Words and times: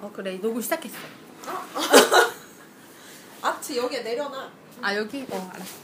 어 0.00 0.10
그래 0.14 0.38
녹음 0.40 0.60
시작했어. 0.60 0.96
아치 3.42 3.76
여기에 3.78 4.02
내려놔. 4.02 4.50
아 4.82 4.94
여기? 4.96 5.26
어 5.30 5.50
알았어. 5.54 5.74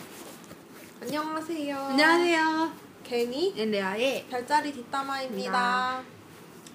안녕하세요. 1.01 1.77
안녕하세요. 1.79 2.73
괜히 3.05 3.55
엔레아의 3.57 4.27
별자리 4.29 4.73
뒷담화입니다. 4.73 6.03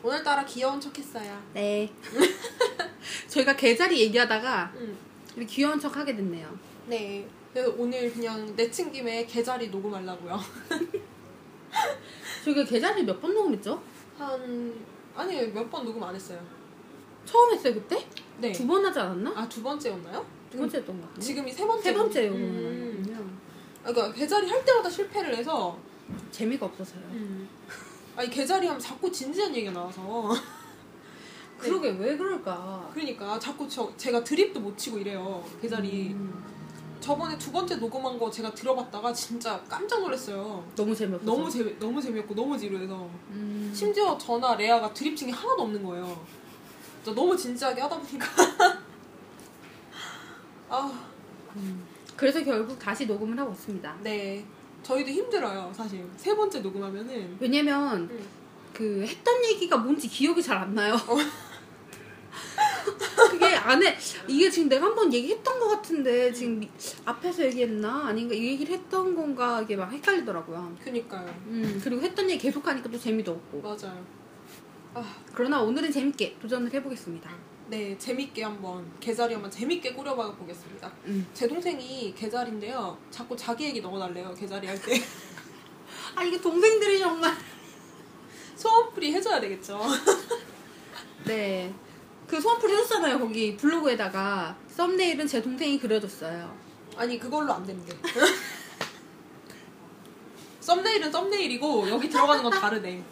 오늘따라 0.03 0.45
귀여운 0.45 0.79
척했어요. 0.79 1.41
네. 1.53 1.91
저희가 3.29 3.55
개자리 3.55 4.01
얘기하다가 4.01 4.71
응. 4.75 4.97
이렇게 5.35 5.45
귀여운 5.55 5.79
척 5.79 5.95
하게 5.95 6.15
됐네요. 6.15 6.57
네. 6.87 7.27
그래서 7.53 7.73
오늘 7.77 8.11
그냥 8.11 8.53
내친 8.55 8.91
김에 8.91 9.25
개자리 9.25 9.69
녹음하려고요. 9.69 10.39
저희가 12.45 12.63
개자리 12.65 13.03
몇 13.03 13.19
번 13.21 13.33
녹음했죠? 13.33 13.81
한 14.17 14.73
아니 15.15 15.47
몇 15.47 15.69
번 15.69 15.85
녹음 15.85 16.03
안 16.03 16.13
했어요. 16.15 16.39
처음 17.27 17.53
했어요 17.53 17.73
그때? 17.73 18.05
네. 18.39 18.51
두 18.51 18.65
번 18.67 18.85
하지 18.85 18.99
않았나? 18.99 19.33
아 19.35 19.47
두 19.49 19.61
번째였나요? 19.63 20.25
두 20.51 20.57
번째였던 20.59 20.95
것 21.01 21.07
같은데. 21.07 21.21
지금이 21.25 21.51
세 21.51 21.67
번째. 21.67 21.83
세 21.83 21.93
번째요. 21.93 22.31
음. 22.31 23.03
음. 23.09 23.39
아, 23.83 23.91
그러니까 23.91 24.13
개자리 24.13 24.47
할 24.49 24.63
때마다 24.63 24.89
실패를 24.89 25.35
해서. 25.35 25.77
재미가 26.31 26.65
없어서요. 26.67 27.01
아니 28.15 28.29
개자리 28.29 28.65
하면 28.67 28.79
자꾸 28.79 29.11
진지한 29.11 29.53
얘기가 29.55 29.71
나와서. 29.73 30.29
그러게 31.57 31.89
왜 31.91 32.15
그럴까? 32.15 32.89
그러니까 32.93 33.37
자꾸 33.39 33.67
저 33.67 33.91
제가 33.97 34.23
드립도 34.23 34.59
못 34.59 34.77
치고 34.77 34.99
이래요. 34.99 35.43
개자리. 35.61 36.13
음. 36.13 36.43
저번에 36.99 37.37
두 37.37 37.51
번째 37.51 37.75
녹음한 37.75 38.17
거 38.17 38.29
제가 38.29 38.53
들어봤다가 38.53 39.13
진짜 39.13 39.61
깜짝 39.69 39.99
놀랐어요. 40.01 40.63
너무 40.75 40.95
재미없어. 40.95 41.25
너무 41.25 41.49
재미 41.49 41.77
너무 41.79 42.01
재미없고 42.01 42.33
너무 42.35 42.57
지루해서 42.57 43.09
음. 43.31 43.71
심지어 43.73 44.17
저나 44.17 44.55
레아가 44.55 44.91
드립 44.93 45.15
친게 45.15 45.31
하나도 45.33 45.63
없는 45.63 45.83
거예요. 45.83 46.25
진짜 47.07 47.15
너무 47.15 47.37
진지하게 47.37 47.79
하다 47.81 47.97
보니까 47.99 48.27
아, 50.69 50.91
그래서 52.17 52.43
결국 52.43 52.77
다시 52.77 53.05
녹음을 53.05 53.39
하고 53.39 53.53
있습니다. 53.53 53.97
네. 54.03 54.43
저희도 54.83 55.09
힘들어요, 55.09 55.71
사실. 55.73 56.05
세 56.17 56.35
번째 56.35 56.59
녹음하면은 56.59 57.37
왜냐면 57.39 58.01
음. 58.11 58.27
그 58.73 59.05
했던 59.07 59.41
얘기가 59.45 59.77
뭔지 59.77 60.09
기억이 60.09 60.43
잘 60.43 60.57
안 60.57 60.75
나요. 60.75 60.95
어. 60.95 61.15
그게 63.31 63.45
안에 63.55 63.97
이게 64.27 64.49
지금 64.49 64.67
내가 64.69 64.85
한번 64.87 65.13
얘기했던 65.13 65.59
것 65.59 65.67
같은데 65.69 66.31
지금 66.33 66.59
미- 66.59 66.69
앞에서 67.05 67.43
얘기했나 67.45 68.07
아닌가 68.07 68.33
이 68.35 68.45
얘기를 68.47 68.73
했던 68.75 69.15
건가 69.15 69.61
이게 69.61 69.75
막 69.77 69.91
헷갈리더라고요. 69.91 70.75
그니까요. 70.83 71.25
음 71.47 71.79
그리고 71.83 72.01
했던 72.01 72.29
얘기 72.29 72.41
계속하니까 72.43 72.89
또 72.89 72.99
재미도 72.99 73.31
없고. 73.31 73.61
맞아요. 73.61 74.16
아, 74.97 75.03
그러나 75.31 75.61
오늘은 75.61 75.91
재밌게 75.91 76.37
도전을 76.41 76.73
해보겠습니다. 76.73 77.29
네, 77.67 77.95
재밌게 77.99 78.43
한번 78.43 78.91
개자리 78.99 79.33
한번 79.33 79.51
재밌게 79.51 79.93
꾸려봐 79.93 80.33
보겠습니다. 80.33 80.91
음. 81.05 81.27
제 81.35 81.47
동생이 81.47 82.15
개자리인데요. 82.15 82.97
자꾸 83.11 83.37
자기 83.37 83.65
얘기 83.65 83.79
넣어달래요, 83.79 84.33
개자리 84.33 84.65
할 84.65 84.81
때. 84.81 84.99
아 86.15 86.23
이게 86.23 86.41
동생들이 86.41 86.97
정말. 86.97 87.31
소원풀이 88.55 89.13
해줘야 89.13 89.39
되겠죠. 89.39 89.79
네. 91.25 91.71
그 92.25 92.41
소원풀이 92.41 92.73
했잖아요 92.77 93.19
거기 93.19 93.55
블로그에다가 93.55 94.57
썸네일은 94.69 95.27
제 95.27 95.43
동생이 95.43 95.77
그려줬어요. 95.77 96.57
아니 96.95 97.19
그걸로 97.19 97.53
안 97.53 97.63
된대. 97.63 97.95
썸네일은 100.59 101.11
썸네일이고 101.11 101.87
여기 101.87 102.09
들어가는 102.09 102.41
건 102.41 102.51
다르대. 102.51 103.03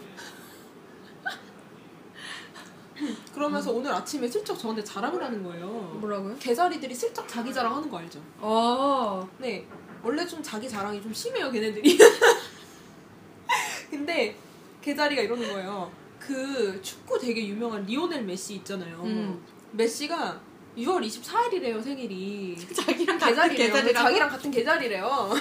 그러면서 3.33 3.71
오늘 3.71 3.91
아침에 3.91 4.27
슬쩍 4.27 4.57
저한테 4.57 4.83
자랑을 4.83 5.21
하는 5.23 5.43
거예요. 5.43 5.67
뭐라고요? 5.99 6.35
개자리들이 6.39 6.95
슬쩍 6.95 7.27
자기 7.27 7.53
자랑하는 7.53 7.89
거 7.89 7.97
알죠? 7.97 8.19
어. 8.39 9.27
네. 9.37 9.65
원래 10.01 10.25
좀 10.25 10.41
자기 10.41 10.69
자랑이 10.69 11.01
좀 11.01 11.13
심해요, 11.13 11.51
걔네들이. 11.51 11.97
근데 13.89 14.37
개자리가 14.81 15.21
이러는 15.21 15.51
거예요. 15.51 15.91
그 16.19 16.79
축구 16.81 17.19
되게 17.19 17.45
유명한 17.47 17.85
리오넬 17.85 18.23
메시 18.23 18.55
있잖아요. 18.55 19.01
음. 19.03 19.43
메시가 19.71 20.39
6월 20.77 21.05
24일이래요, 21.05 21.83
생일이. 21.83 22.55
자기랑 22.73 23.17
같은 23.17 23.35
계자리래요. 23.35 23.73
계좌리라고? 23.73 24.07
자기랑 24.07 24.29
같은 24.29 24.51
계자리래요. 24.51 25.33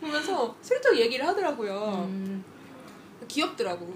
그러면서 0.00 0.56
슬쩍 0.62 0.96
얘기를 0.96 1.26
하더라고요. 1.26 2.06
음. 2.08 2.44
귀엽더라고. 3.28 3.94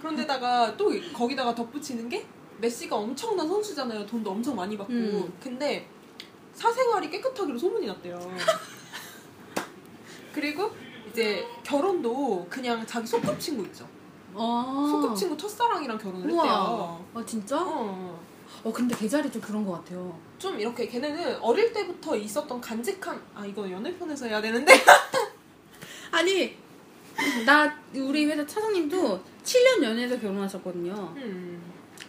그런데다가 0.00 0.76
또 0.76 0.90
거기다가 1.12 1.54
덧붙이는 1.54 2.08
게 2.08 2.26
메시가 2.58 2.96
엄청난 2.96 3.46
선수잖아요. 3.48 4.06
돈도 4.06 4.30
엄청 4.30 4.56
많이 4.56 4.76
받고. 4.76 4.92
음. 4.92 5.32
근데 5.40 5.88
사생활이 6.54 7.10
깨끗하기로 7.10 7.58
소문이 7.58 7.86
났대요. 7.86 8.18
그리고 10.32 10.70
이제 11.10 11.44
결혼도 11.62 12.46
그냥 12.48 12.84
자기 12.86 13.06
소꿉친구 13.06 13.64
있죠. 13.66 13.86
어. 14.34 14.86
소꿉친구 14.90 15.36
첫사랑이랑 15.36 15.98
결혼을 15.98 16.30
우와. 16.30 16.44
했대요. 16.44 17.04
아 17.14 17.24
진짜? 17.24 17.60
어. 17.60 18.20
어 18.64 18.72
근데 18.72 18.94
계좌리 18.96 19.30
좀 19.30 19.40
그런 19.42 19.64
것 19.64 19.72
같아요. 19.72 20.18
좀 20.38 20.58
이렇게 20.60 20.86
걔네는 20.86 21.38
어릴 21.40 21.72
때부터 21.72 22.16
있었던 22.16 22.60
간직한 22.60 23.20
아 23.34 23.44
이거 23.44 23.68
연애편에서 23.70 24.26
해야 24.26 24.40
되는데 24.40 24.72
아니 26.12 26.56
나 27.44 27.76
우리 27.94 28.26
회사 28.26 28.46
차장님도 28.46 29.20
7년 29.44 29.82
연애해서 29.82 30.18
결혼하셨거든요. 30.20 30.92
음, 31.16 31.60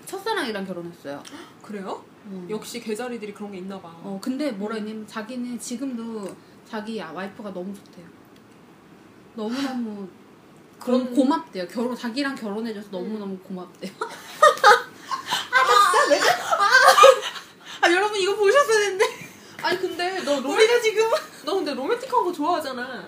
첫사랑이랑 0.05 0.65
결혼했어요. 0.67 1.23
그래요? 1.63 2.03
음. 2.25 2.45
역시 2.49 2.79
개자리들이 2.79 3.33
그런 3.33 3.51
게 3.51 3.57
있나 3.57 3.79
봐. 3.81 3.89
어 4.03 4.19
근데 4.21 4.51
뭐라 4.51 4.75
했냐면 4.75 5.07
자기는 5.07 5.57
지금도 5.59 6.35
자기 6.69 7.01
아, 7.01 7.11
와이프가 7.11 7.51
너무 7.53 7.73
좋대요. 7.73 8.05
너무 9.35 9.59
너무 9.61 10.07
그런 10.79 11.03
그런- 11.05 11.15
고맙대요. 11.15 11.67
결혼 11.67 11.95
자기랑 11.95 12.35
결혼해줘서 12.35 12.89
너무 12.91 13.17
너무 13.17 13.35
고맙대요. 13.39 13.91
아 17.81 17.91
여러분 17.91 18.19
이거 18.19 18.35
보셨어야 18.35 18.79
했는데 18.79 19.05
아니 19.61 19.79
근데 19.79 20.19
너 20.23 20.39
로맨 20.39 20.51
우리가 20.57 20.81
지금 20.81 21.09
너 21.45 21.58
근데 21.69 21.81
로맨틱한 21.81 22.23
거 22.23 22.31
좋아하잖아. 22.33 23.07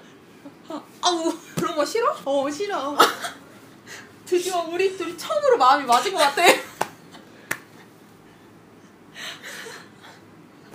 아우 1.01 1.33
그런 1.55 1.75
거 1.75 1.83
싫어? 1.83 2.15
어 2.23 2.49
싫어. 2.49 2.95
드디어 4.25 4.61
우리 4.69 4.95
둘이 4.95 5.17
처음으로 5.17 5.57
마음이 5.57 5.85
맞은 5.85 6.13
것 6.13 6.19
같아. 6.19 6.43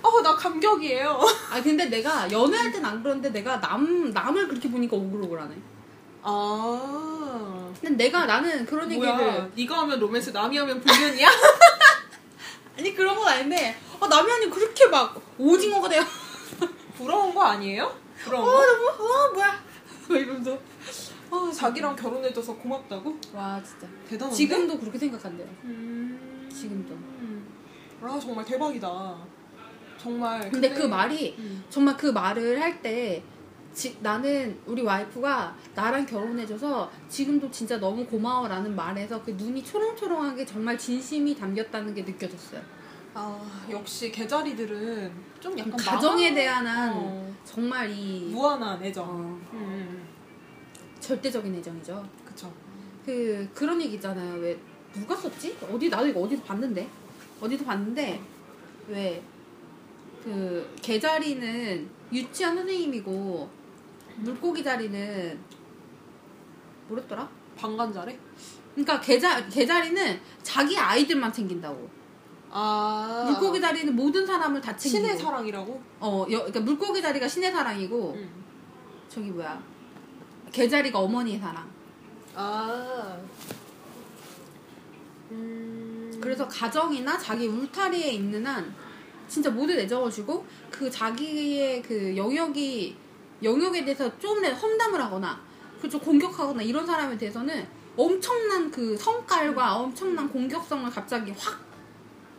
어, 0.03 0.21
나 0.21 0.35
감격이에요. 0.35 1.17
아 1.51 1.61
근데 1.61 1.85
내가 1.85 2.29
연애할 2.29 2.73
땐 2.73 2.83
안 2.83 3.01
그러는데 3.01 3.29
내가 3.29 3.59
남 3.61 4.11
남을 4.11 4.49
그렇게 4.49 4.69
보니까 4.69 4.97
오글오글하네. 4.97 5.55
아, 6.23 7.71
근데 7.79 8.03
내가 8.03 8.25
나는 8.25 8.65
그런 8.65 8.91
얘기를? 8.91 9.49
네가 9.55 9.77
하면 9.79 9.97
로맨스, 9.99 10.31
남이 10.31 10.57
하면 10.57 10.81
불륜이야? 10.81 11.29
아니 12.77 12.93
그런 12.93 13.15
건 13.15 13.27
아닌데 13.29 13.79
어, 13.99 14.07
남이 14.07 14.29
아니 14.31 14.49
그렇게 14.49 14.87
막 14.87 15.19
오징어가 15.37 15.87
돼요. 15.87 16.03
부러운 16.97 17.33
거 17.33 17.41
아니에요? 17.43 17.83
어 17.85 17.95
부러운 18.23 18.45
거? 18.45 18.51
너무 18.51 19.03
어 19.03 19.33
뭐야 19.33 19.63
막 20.09 20.17
이러면서 20.17 20.57
어 21.29 21.51
자기랑 21.51 21.95
결혼해줘서 21.95 22.55
고맙다고? 22.55 23.17
와 23.33 23.61
진짜 23.63 23.87
대단한데? 24.07 24.35
지금도 24.35 24.79
그렇게 24.79 24.97
생각한대요. 24.97 25.47
음... 25.65 26.49
지금도. 26.51 26.95
아 28.01 28.19
정말 28.19 28.45
대박이다. 28.45 29.17
정말. 29.97 30.49
근데 30.51 30.69
그 30.73 30.83
말이 30.83 31.35
음. 31.37 31.63
정말 31.69 31.97
그 31.97 32.07
말을 32.07 32.61
할 32.61 32.81
때 32.81 33.23
나는 33.99 34.57
우리 34.65 34.81
와이프가 34.81 35.55
나랑 35.75 36.05
결혼해줘서 36.07 36.89
지금도 37.09 37.51
진짜 37.51 37.77
너무 37.79 38.03
고마워라는 38.07 38.75
말에서 38.75 39.21
그 39.21 39.31
눈이 39.31 39.63
초롱초롱한 39.63 40.35
게 40.35 40.43
정말 40.45 40.75
진심이 40.77 41.35
담겼다는 41.35 41.93
게 41.93 42.01
느껴졌어요. 42.01 42.59
아 43.19 43.67
역시 43.71 44.11
개자리들은 44.11 45.11
좀 45.39 45.57
약간 45.57 45.75
가정에 45.75 46.33
대한 46.33 46.67
어, 46.93 47.33
정말 47.43 47.89
이 47.89 48.29
무한한 48.31 48.83
애정. 48.83 49.05
어, 49.09 49.41
음, 49.53 50.07
절대적인 50.99 51.55
애정이죠. 51.55 52.07
그쵸. 52.23 52.53
그 53.05 53.49
그런 53.53 53.81
얘기 53.81 53.95
있잖아요. 53.95 54.35
왜 54.35 54.59
누가 54.93 55.15
썼지? 55.15 55.57
어디 55.71 55.89
나도 55.89 56.07
이거 56.07 56.21
어디서 56.21 56.43
봤는데 56.43 56.87
어디서 57.41 57.65
봤는데 57.65 58.21
왜 58.87 59.23
그 60.27 60.75
개자리는 60.81 61.89
유치한 62.11 62.57
선생님이고 62.57 63.49
물고기 64.17 64.61
자리는 64.61 65.39
뭐랬더라? 66.89 67.29
방관자래? 67.55 68.19
그러니까 68.73 68.99
개자 68.99 69.47
개자리는 69.47 70.19
자기 70.43 70.77
아이들만 70.77 71.31
챙긴다고. 71.31 71.89
아 72.49 73.25
물고기 73.27 73.59
자리는 73.59 73.95
모든 73.95 74.25
사람을 74.25 74.61
다 74.61 74.75
챙기고. 74.75 75.03
신의 75.03 75.17
사랑이라고? 75.17 75.81
어, 75.99 76.25
여, 76.31 76.37
그러니까 76.37 76.59
물고기 76.61 77.01
자리가 77.01 77.27
신의 77.27 77.51
사랑이고 77.51 78.13
음. 78.13 78.43
저기 79.09 79.29
뭐야 79.29 79.61
개자리가 80.51 80.99
어머니의 80.99 81.39
사랑. 81.39 81.69
아. 82.35 83.17
음. 85.31 86.19
그래서 86.21 86.47
가정이나 86.47 87.17
자기 87.17 87.47
울타리에 87.47 88.13
있는 88.13 88.45
한 88.45 88.73
진짜 89.27 89.49
모두 89.49 89.75
내적어주고 89.75 90.45
그 90.71 90.89
자기의 90.89 91.81
그 91.81 92.15
영역이 92.15 92.95
영역에 93.43 93.83
대해서 93.83 94.17
좀더 94.17 94.49
험담을 94.49 95.01
하거나 95.01 95.39
그좀 95.81 95.99
공격하거나 95.99 96.63
이런 96.63 96.85
사람에 96.85 97.17
대해서는 97.17 97.67
엄청난 97.95 98.71
그 98.71 98.95
성깔과 98.97 99.75
엄청난 99.75 100.29
공격성을 100.29 100.89
갑자기 100.89 101.31
확 101.31 101.66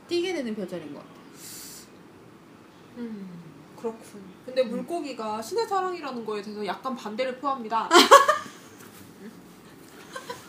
띄게 0.09 0.33
되는 0.33 0.55
별자리인 0.57 0.95
것 0.95 1.01
같아요. 1.01 1.19
음. 2.97 3.39
그렇군. 3.77 4.23
근데 4.45 4.65
물고기가 4.65 5.41
신의 5.41 5.69
사랑이라는 5.69 6.25
거에 6.25 6.43
대해서 6.43 6.67
약간 6.67 6.97
반대를 6.97 7.39
표합니다. 7.39 7.89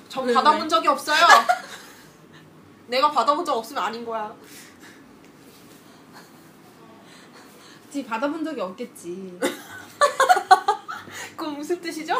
전 0.09 0.25
왜, 0.25 0.33
받아본 0.33 0.63
왜? 0.63 0.67
적이 0.67 0.88
없어요. 0.88 1.19
내가 2.88 3.11
받아본 3.11 3.45
적 3.45 3.56
없으면 3.56 3.83
아닌 3.83 4.03
거야. 4.03 4.35
그치 7.85 8.03
받아본 8.03 8.44
적이 8.44 8.61
없겠지. 8.61 9.39
그건 11.38 11.56
무슨 11.57 11.79
뜻이죠? 11.81 12.15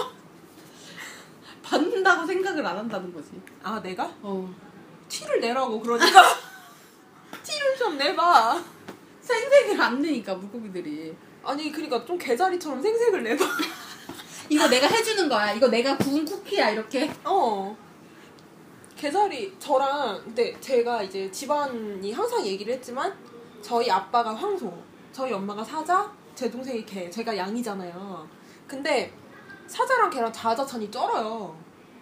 받는다고 1.64 2.26
생각을 2.26 2.66
안 2.66 2.78
한다는 2.78 3.12
거지. 3.14 3.42
아 3.64 3.82
내가 3.82 4.12
어. 4.22 4.54
티를 5.08 5.40
내라고 5.40 5.80
그러니까 5.80 6.22
티를 7.50 7.76
좀 7.78 7.98
내봐. 7.98 8.64
생색을 9.22 9.82
안 9.82 10.02
내니까 10.02 10.36
물고기들이. 10.36 11.16
아니 11.44 11.72
그러니까 11.72 12.06
좀 12.06 12.18
개자리처럼 12.18 12.82
생색을 12.82 13.24
내봐. 13.24 13.46
이거 14.50 14.68
내가 14.68 14.88
해주는 14.88 15.28
거야. 15.28 15.54
이거 15.54 15.68
내가 15.68 15.98
구운 15.98 16.26
쿠키야 16.26 16.72
이렇게. 16.72 17.12
어. 17.24 17.76
개자리 18.96 19.56
저랑 19.60 20.22
근데 20.26 20.60
제가 20.60 21.02
이제 21.04 21.32
집안이 21.32 22.12
항상 22.12 22.46
얘기를 22.46 22.74
했지만 22.74 23.16
저희 23.62 23.90
아빠가 23.90 24.34
황소, 24.36 24.74
저희 25.14 25.32
엄마가 25.32 25.64
사자, 25.64 26.12
제 26.36 26.50
동생이 26.50 26.86
개, 26.86 27.10
제가 27.10 27.36
양이잖아요. 27.36 28.28
근데 28.68 29.14
사자랑 29.68 30.10
개랑 30.10 30.32
자아자찬이 30.34 30.92
쩔어요. 30.92 31.56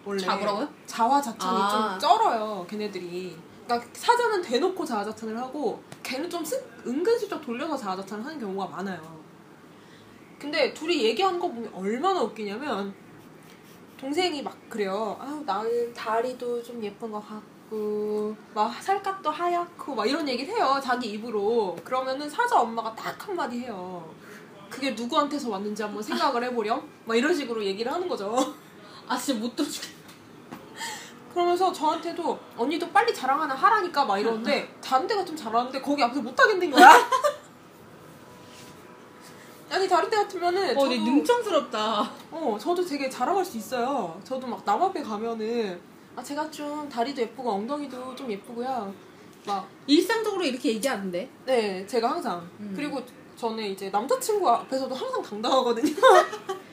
원래 0.04 0.20
자 0.20 0.34
뭐라고요? 0.36 0.68
자화자찬이 0.86 1.62
아. 1.62 1.98
좀 1.98 1.98
쩔어요. 2.00 2.66
걔네들이. 2.68 3.36
그러니까 3.68 3.90
사자는 3.92 4.40
대놓고 4.40 4.82
자아자찬을 4.82 5.36
하고 5.36 5.82
개는 6.02 6.30
좀쓱 6.30 6.86
은근슬쩍 6.86 7.44
돌려서 7.44 7.76
자아자찬을 7.76 8.24
하는 8.24 8.40
경우가 8.40 8.66
많아요. 8.66 9.18
근데 10.38 10.72
둘이 10.72 11.04
얘기하는 11.04 11.38
거 11.38 11.48
보면 11.48 11.70
얼마나 11.74 12.22
웃기냐면 12.22 12.94
동생이 13.98 14.42
막 14.42 14.56
그래요. 14.70 15.18
아유 15.20 15.42
나는 15.44 15.92
다리도 15.92 16.62
좀 16.62 16.82
예쁜 16.82 17.10
것 17.10 17.20
같고 17.28 18.34
막 18.54 18.82
살갗도 18.82 19.28
하얗고 19.28 19.94
막 19.94 20.06
이런 20.06 20.26
얘기를 20.26 20.54
해요. 20.54 20.80
자기 20.82 21.10
입으로. 21.10 21.76
그러면은 21.84 22.30
사자 22.30 22.58
엄마가 22.58 22.94
딱 22.94 23.28
한마디 23.28 23.58
해요. 23.58 24.08
그게 24.70 24.92
누구한테서 24.92 25.50
왔는지 25.50 25.82
한번 25.82 26.02
생각을 26.02 26.44
해보렴. 26.44 26.88
막 27.04 27.14
이런 27.16 27.34
식으로 27.34 27.62
얘기를 27.62 27.92
하는 27.92 28.08
거죠. 28.08 28.54
아 29.06 29.18
진짜 29.18 29.40
못 29.40 29.54
들어주겠. 29.54 29.97
그러면서 31.38 31.72
저한테도 31.72 32.36
언니도 32.56 32.90
빨리 32.90 33.14
자랑 33.14 33.40
하나 33.40 33.54
하라니까 33.54 34.04
막 34.04 34.18
이러는데 34.18 34.74
다른 34.82 35.06
데가 35.06 35.24
좀 35.24 35.36
잘하는데 35.36 35.80
거기 35.80 36.02
앞에서 36.02 36.20
못 36.20 36.36
하겠는 36.38 36.68
거야. 36.68 36.90
아니 39.70 39.88
다른 39.88 40.10
데 40.10 40.16
같으면은 40.16 40.76
어, 40.76 40.88
내 40.88 40.96
저도- 40.98 41.04
능청스럽다. 41.04 42.10
어, 42.32 42.58
저도 42.60 42.84
되게 42.84 43.08
자랑할 43.08 43.44
수 43.44 43.56
있어요. 43.56 44.20
저도 44.24 44.48
막 44.48 44.64
남 44.64 44.82
앞에 44.82 45.00
가면은 45.00 45.80
아 46.16 46.22
제가 46.24 46.50
좀 46.50 46.88
다리도 46.88 47.22
예쁘고 47.22 47.48
엉덩이도 47.52 48.16
좀 48.16 48.28
예쁘고요. 48.32 48.92
막 49.46 49.68
일상적으로 49.86 50.42
이렇게 50.44 50.70
얘기하는데. 50.70 51.30
네, 51.46 51.86
제가 51.86 52.10
항상 52.10 52.40
음. 52.58 52.72
그리고 52.74 53.00
저는 53.36 53.62
이제 53.64 53.90
남자친구 53.90 54.50
앞에서도 54.50 54.92
항상 54.92 55.22
당당하거든요. 55.22 55.94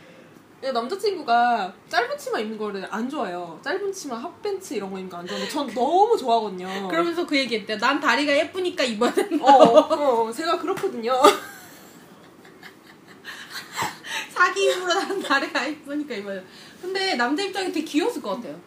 남자친구가 0.72 1.74
짧은 1.90 2.18
치마 2.18 2.40
입는 2.40 2.58
거를 2.58 2.88
안 2.90 3.10
좋아해요. 3.10 3.60
짧은 3.64 3.92
치마, 3.94 4.16
핫팬츠 4.18 4.74
이런 4.74 4.92
거 4.92 4.98
입는 4.98 5.10
거 5.10 5.18
안 5.18 5.28
좋아하는데 5.28 5.52
전 5.52 5.68
너무 5.74 6.18
좋아하거든요. 6.18 6.88
그러면서 6.88 7.26
그 7.26 7.38
얘기했대. 7.38 7.78
난 7.78 8.00
다리가 8.00 8.36
예쁘니까 8.36 8.84
입어야 8.84 9.14
된다. 9.14 9.46
어, 9.46 10.24
어, 10.24 10.32
제가 10.32 10.58
그렇거든요. 10.60 11.14
자기 14.34 14.66
입으로 14.66 14.94
난 14.94 15.22
다리가 15.22 15.68
예쁘니까 15.68 16.16
입어야 16.16 16.40
돼. 16.40 16.46
근데 16.82 17.16
남자 17.16 17.44
입장에 17.44 17.68
되게 17.72 17.84
귀여웠을 17.86 18.22
것 18.22 18.36
같아요. 18.36 18.60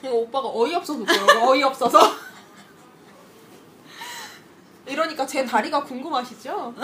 그냥 0.00 0.16
오빠가 0.16 0.48
어이없어서 0.48 1.04
그러고 1.04 1.50
어이없어서. 1.52 1.98
이러니까 4.86 5.26
제 5.26 5.44
다리가 5.44 5.82
궁금하시죠? 5.84 6.74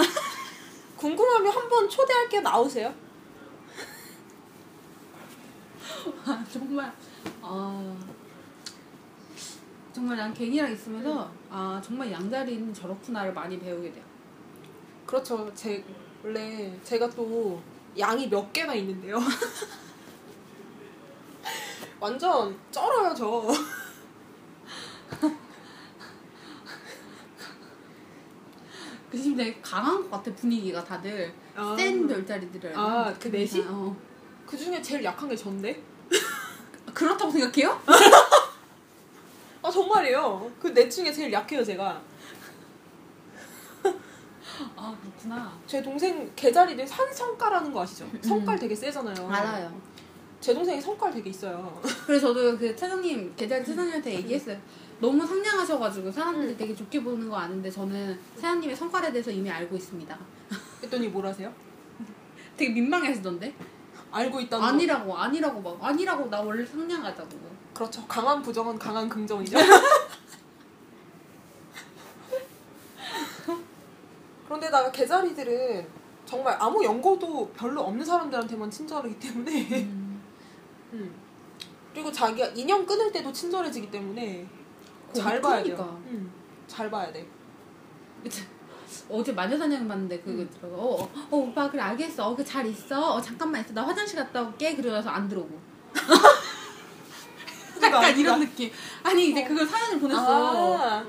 궁금하면 0.96 1.52
한번 1.52 1.88
초대할게 1.88 2.40
나오세요. 2.40 2.92
아, 6.24 6.44
정말. 6.50 6.92
아. 7.42 7.96
정말 9.92 10.16
난 10.16 10.32
갱이랑 10.32 10.72
있으면서 10.72 11.30
아 11.50 11.80
정말 11.84 12.12
양다리는 12.12 12.72
저렇구나를 12.72 13.32
많이 13.32 13.58
배우게 13.58 13.92
돼요. 13.92 14.04
그렇죠. 15.04 15.52
제 15.54 15.84
원래 16.22 16.78
제가 16.84 17.10
또 17.10 17.60
양이 17.98 18.28
몇 18.28 18.52
개나 18.52 18.74
있는데요. 18.74 19.18
완전 21.98 22.56
쩔어요 22.70 23.12
저. 23.12 23.48
그 29.10 29.18
지금 29.18 29.36
되게 29.36 29.58
강한 29.60 30.02
것 30.02 30.10
같아 30.10 30.32
분위기가 30.34 30.84
다들 30.84 31.32
아. 31.56 31.74
센 31.76 32.06
별자리들을. 32.06 32.72
아, 32.76 33.12
그 33.18 33.28
넷이? 33.28 33.64
어. 33.66 33.96
그 34.46 34.56
중에 34.56 34.80
제일 34.80 35.02
약한 35.02 35.28
게 35.28 35.34
전데. 35.34 35.82
그렇다고 36.94 37.30
생각해요? 37.30 37.80
아 39.62 39.70
정말이에요. 39.70 40.50
그 40.60 40.72
넷 40.72 40.88
중에 40.88 41.12
제일 41.12 41.32
약해요 41.32 41.64
제가. 41.64 42.00
아 44.76 44.96
그렇구나. 45.00 45.52
제 45.66 45.82
동생 45.82 46.30
개자리들 46.34 46.86
산성깔하는 46.86 47.72
거 47.72 47.82
아시죠? 47.82 48.08
성깔 48.22 48.58
되게 48.58 48.74
세잖아요. 48.74 49.28
알아요. 49.28 49.80
제 50.40 50.54
동생이 50.54 50.80
성깔 50.80 51.12
되게 51.12 51.30
있어요. 51.30 51.80
그래서 52.06 52.28
저도 52.28 52.56
그 52.56 52.74
차장님 52.74 53.34
계좌리 53.36 53.64
차장님한테 53.64 54.14
얘기했어요. 54.14 54.56
너무 55.00 55.24
상냥하셔가지고 55.26 56.10
사람들이 56.10 56.52
음. 56.52 56.56
되게 56.56 56.74
좋게 56.74 57.02
보는 57.02 57.28
거 57.28 57.36
아는데 57.36 57.70
저는 57.70 58.18
세아님의 58.36 58.74
성깔에 58.74 59.12
대해서 59.12 59.30
이미 59.30 59.50
알고 59.50 59.76
있습니다. 59.76 60.18
했더니 60.82 61.08
뭐라세요? 61.08 61.52
되게 62.56 62.72
민망해하시던데? 62.72 63.54
알고 64.10 64.40
있다는 64.40 64.62
거. 64.62 64.68
아니라고 64.68 65.16
아니라고 65.16 65.60
막 65.60 65.78
아니라고 65.84 66.28
나 66.30 66.40
원래 66.40 66.64
상냥하다고. 66.64 67.30
그렇죠. 67.74 68.06
강한 68.06 68.42
부정은 68.42 68.78
강한 68.78 69.08
긍정이죠. 69.08 69.56
그런데다가 74.46 74.90
개자리들은 74.90 75.86
정말 76.24 76.56
아무 76.58 76.84
연고도 76.84 77.50
별로 77.50 77.82
없는 77.82 78.04
사람들한테만 78.04 78.70
친절하기 78.70 79.18
때문에 79.18 79.82
음. 80.92 81.14
그리고 81.92 82.10
자기가 82.10 82.48
인연 82.48 82.84
끊을 82.86 83.12
때도 83.12 83.32
친절해지기 83.32 83.90
때문에 83.90 84.46
잘 85.12 85.40
봐야 85.40 85.62
돼요. 85.62 85.76
그러니까. 85.76 85.96
음. 86.06 86.32
잘 86.66 86.90
봐야 86.90 87.12
돼. 87.12 87.26
어제 89.08 89.32
마녀사냥 89.32 89.86
봤는데 89.88 90.20
그거 90.20 90.42
음. 90.42 90.50
들어가. 90.50 90.76
어, 90.76 91.02
어, 91.02 91.10
어, 91.30 91.36
오빠 91.36 91.70
그래 91.70 91.82
알겠어. 91.82 92.28
어, 92.28 92.36
그잘 92.36 92.66
있어. 92.66 93.14
어, 93.14 93.20
잠깐만 93.20 93.60
있어. 93.62 93.72
나 93.74 93.86
화장실 93.86 94.16
갔다 94.18 94.42
올게. 94.42 94.74
그러면서 94.76 95.10
안 95.10 95.28
들어오고. 95.28 95.58
약간. 97.82 98.18
이런 98.18 98.40
느낌. 98.40 98.70
아니 99.02 99.30
이제 99.30 99.44
그걸 99.44 99.66
사연을 99.66 100.00
보냈어. 100.00 100.76
아, 100.78 101.04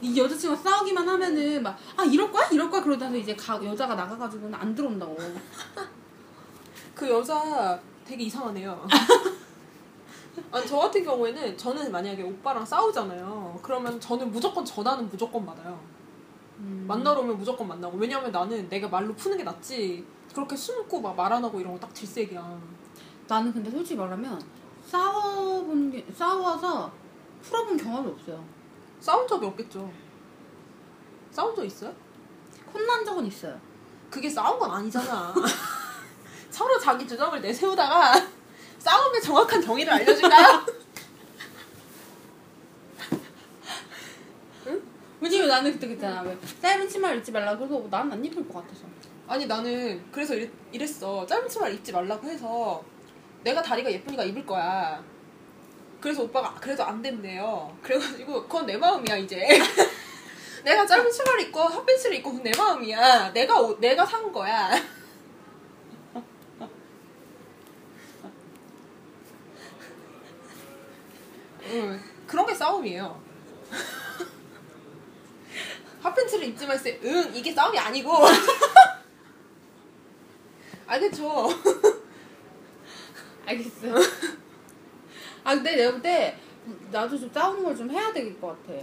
이 0.00 0.16
여자친구가 0.18 0.62
싸우기만 0.62 1.08
하면은 1.08 1.62
막 1.62 1.76
아 1.96 2.04
이럴 2.04 2.30
거야? 2.30 2.46
이럴 2.48 2.70
거야? 2.70 2.82
그러다가 2.82 3.14
이제 3.16 3.34
가, 3.34 3.62
여자가 3.64 3.94
나가가지고는 3.94 4.54
안 4.54 4.74
들어온다고. 4.74 5.16
그 6.94 7.08
여자 7.10 7.78
되게 8.06 8.24
이상하네요. 8.24 8.86
아니, 10.52 10.66
저 10.66 10.78
같은 10.78 11.02
경우에는 11.04 11.58
저는 11.58 11.90
만약에 11.90 12.22
오빠랑 12.22 12.64
싸우잖아요. 12.64 13.58
그러면 13.62 14.00
저는 14.00 14.30
무조건 14.30 14.64
전화는 14.64 15.08
무조건 15.08 15.44
받아요. 15.44 15.78
음. 16.58 16.84
만나러 16.88 17.20
오면 17.20 17.38
무조건 17.38 17.68
만나고. 17.68 17.96
왜냐면 17.98 18.30
나는 18.32 18.68
내가 18.68 18.88
말로 18.88 19.14
푸는 19.14 19.36
게 19.38 19.44
낫지. 19.44 20.04
그렇게 20.34 20.54
숨고 20.56 21.00
막 21.00 21.14
말 21.16 21.32
안 21.32 21.42
하고 21.44 21.58
이런 21.60 21.72
거 21.74 21.78
딱 21.80 21.94
질색이야. 21.94 22.60
나는 23.26 23.52
근데 23.52 23.70
솔직히 23.70 23.96
말하면 23.98 24.40
싸워본 24.86 25.90
게 25.90 26.06
싸워서 26.14 26.90
풀어본 27.42 27.76
경험이 27.76 28.10
없어요 28.10 28.42
싸운 29.00 29.26
적이 29.28 29.46
없겠죠. 29.46 29.90
싸운 31.30 31.54
적 31.54 31.62
있어요? 31.64 31.92
혼난 32.72 33.04
적은 33.04 33.26
있어요 33.26 33.58
그게 34.10 34.28
싸운 34.30 34.58
건 34.58 34.70
아니잖아. 34.70 35.34
서로 36.50 36.78
자기 36.80 37.06
주장을 37.06 37.38
내세우다가 37.40 38.12
정확한 39.22 39.60
정의를 39.60 39.92
알려줄까요? 39.92 40.64
왜냐면 45.20 45.48
나는 45.48 45.72
그때 45.72 45.86
그랬잖아. 45.88 46.22
왜 46.22 46.36
짧은 46.62 46.88
치마를 46.88 47.18
입지 47.18 47.32
말라 47.32 47.56
그래서 47.56 47.82
난 47.90 48.12
안 48.12 48.24
입을 48.24 48.46
것 48.48 48.54
같아서. 48.62 48.84
아니 49.26 49.46
나는 49.46 50.02
그래서 50.12 50.34
이랬, 50.34 50.50
이랬어. 50.72 51.26
짧은 51.26 51.48
치마를 51.48 51.74
입지 51.74 51.92
말라고 51.92 52.26
해서 52.28 52.82
내가 53.42 53.60
다리가 53.62 53.90
예쁘니까 53.90 54.22
입을 54.24 54.46
거야. 54.46 55.02
그래서 56.00 56.22
오빠가 56.22 56.54
그래도 56.54 56.84
안 56.84 57.02
된대요. 57.02 57.76
그래가지고 57.82 58.42
그건 58.42 58.66
내 58.66 58.76
마음이야 58.76 59.16
이제. 59.16 59.46
내가 60.64 60.86
짧은 60.86 61.10
치마를 61.10 61.40
입고 61.42 61.60
핫팬츠를 61.60 62.16
입고 62.16 62.30
그건 62.30 62.44
내 62.44 62.52
마음이야. 62.56 63.32
내가 63.32 63.60
옷- 63.60 63.80
내가 63.80 64.04
산 64.06 64.30
거야. 64.32 64.70
응, 71.70 72.00
그런 72.26 72.46
게 72.46 72.54
싸움이에요 72.54 73.20
말세 76.68 77.00
응 77.02 77.34
이게 77.34 77.52
싸움이 77.52 77.78
아니고 77.78 78.12
알겠죠 80.86 81.48
알겠어요. 83.46 83.94
아 85.44 85.54
근데 85.54 85.76
내가 85.76 85.92
볼 85.92 86.02
때 86.02 86.36
나도 86.90 87.18
좀 87.18 87.30
싸우는 87.32 87.64
걸 87.64 87.76
좀 87.76 87.90
해야 87.90 88.12
될 88.12 88.38
것 88.40 88.48
같아. 88.66 88.78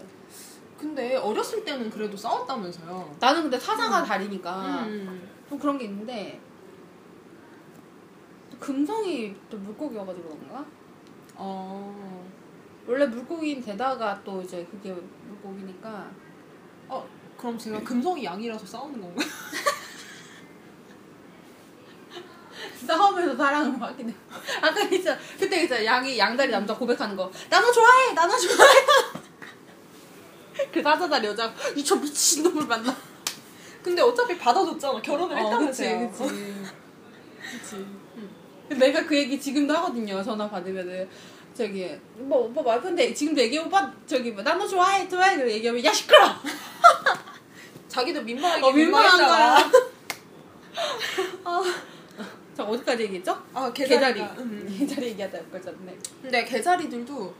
근데 0.79 1.15
어렸을 1.15 1.63
때는 1.63 1.89
그래도 1.89 2.17
싸웠다면서요 2.17 3.15
나는 3.19 3.43
근데 3.43 3.57
사자가 3.57 4.03
다리니까 4.03 4.83
음. 4.85 5.29
좀 5.47 5.57
그런 5.59 5.77
게 5.77 5.85
있는데 5.85 6.39
또 8.51 8.57
금성이 8.59 9.35
또 9.49 9.57
물고기여가지고 9.57 10.29
그런가? 10.29 10.65
어. 11.35 12.25
원래 12.87 13.05
물고기인 13.07 13.63
데다가 13.63 14.21
또 14.23 14.41
이제 14.41 14.67
그게 14.69 14.93
물고기니까 15.27 16.11
어, 16.89 17.07
그럼 17.45 17.59
제가 17.59 17.79
금성이 17.81 18.25
양이라서 18.25 18.65
싸우는 18.65 18.99
건가요? 18.99 19.27
싸우면서 22.87 23.37
사랑을 23.37 23.79
확인해. 23.79 24.11
아까 24.59 24.81
있잖아. 24.81 25.19
그때 25.39 25.61
있잖아. 25.61 25.85
양이 25.85 26.17
양다리 26.17 26.49
남자 26.49 26.73
고백하는 26.73 27.15
거. 27.15 27.31
나너 27.47 27.71
좋아해. 27.71 28.13
나너 28.13 28.35
좋아해. 28.35 28.73
그 30.73 30.81
사자다리 30.81 31.27
여자 31.27 31.53
이저 31.75 31.95
미친 31.97 32.41
놈을 32.41 32.65
만나. 32.65 32.97
근데 33.83 34.01
어차피 34.01 34.35
받아줬잖아. 34.39 34.99
결혼을 35.03 35.37
어, 35.37 35.59
그치, 35.59 35.83
했다면서요. 35.83 36.09
그치. 36.09 36.65
그치. 37.61 37.85
내가 38.69 39.05
그 39.05 39.15
얘기 39.15 39.39
지금도 39.39 39.71
하거든요. 39.75 40.23
전화 40.23 40.49
받으면은. 40.49 41.07
저기, 41.53 41.95
뭐, 42.15 42.47
오빠 42.47 42.61
와이프인데 42.61 43.13
지금도 43.13 43.39
얘기해. 43.43 43.63
오빠, 43.63 43.93
저기, 44.05 44.31
뭐, 44.31 44.43
나너 44.43 44.67
좋아해, 44.67 45.07
좋아해. 45.07 45.37
그 45.37 45.49
얘기하면, 45.49 45.85
야, 45.85 45.93
시끄러! 45.93 46.35
자기도 47.95 48.21
민망하게 48.23 48.61
어, 48.61 48.71
민망한. 48.73 49.17
거야. 49.17 49.71
자, 52.53 52.63
어디까지 52.65 53.03
얘기했죠? 53.03 53.41
아, 53.53 53.71
개자리. 53.71 54.15
개자리가. 54.19 54.35
음. 54.39 54.75
개자리 54.77 55.07
얘기하다 55.07 55.45
걸렸네. 55.45 55.97
근데 56.21 56.43
개자리들도 56.43 57.33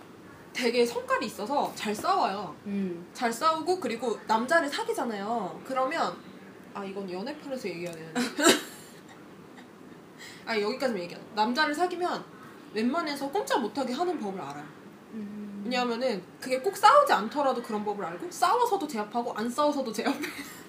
되게 0.54 0.86
성깔이 0.86 1.26
있어서 1.26 1.74
잘 1.76 1.94
싸워요. 1.94 2.56
음. 2.68 3.06
잘 3.14 3.34
싸우고 3.34 3.82
그리고 3.82 4.18
남자를 4.28 4.70
사귀잖아요. 4.70 5.62
그러면 5.66 6.16
아 6.74 6.86
이건 6.86 7.12
연애편에서 7.12 7.68
얘기해야 7.68 7.92
되는데. 7.92 8.22
아 10.46 10.58
여기까지만 10.58 11.04
얘기해. 11.04 11.20
남자를 11.36 11.76
사귀면 11.76 12.24
웬만해서 12.74 13.30
꼼짝 13.30 13.62
못하게 13.62 13.92
하는 13.92 14.18
법을 14.18 14.40
알아요. 14.40 14.64
음. 15.16 15.45
왜냐하면은 15.66 16.22
그게 16.40 16.60
꼭 16.60 16.78
싸우지 16.78 17.12
않더라도 17.12 17.62
그런 17.62 17.84
법을 17.84 18.06
알고 18.06 18.30
싸워서도 18.30 18.88
제압하고 18.88 19.34
안 19.34 19.50
싸워서도 19.50 19.92
제압해. 19.92 20.20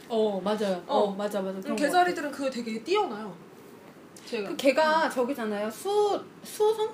어, 0.08 0.40
맞아요. 0.40 0.82
어, 0.86 1.00
어. 1.00 1.14
맞아, 1.14 1.42
맞아. 1.42 1.60
그런. 1.60 1.76
개자리들은 1.76 2.30
그게 2.30 2.48
되게 2.48 2.82
뛰어나요. 2.82 3.36
제가. 4.24 4.48
그 4.48 4.56
걔가 4.56 5.10
저기잖아요. 5.10 5.70
수 5.70 6.24
수호성? 6.42 6.88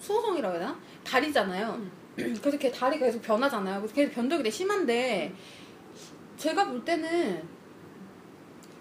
수호성이라고 0.00 0.54
해야 0.56 0.66
되나? 0.66 0.78
다리잖아요. 1.04 1.68
음. 1.74 1.92
그래서 2.40 2.56
걔 2.56 2.70
다리가 2.72 3.04
계속 3.06 3.20
변하잖아요. 3.20 3.80
그래서 3.80 3.94
걔 3.94 4.10
변덕이 4.10 4.42
되게 4.42 4.50
심한데 4.50 5.34
제가 6.38 6.66
볼 6.68 6.82
때는 6.82 7.46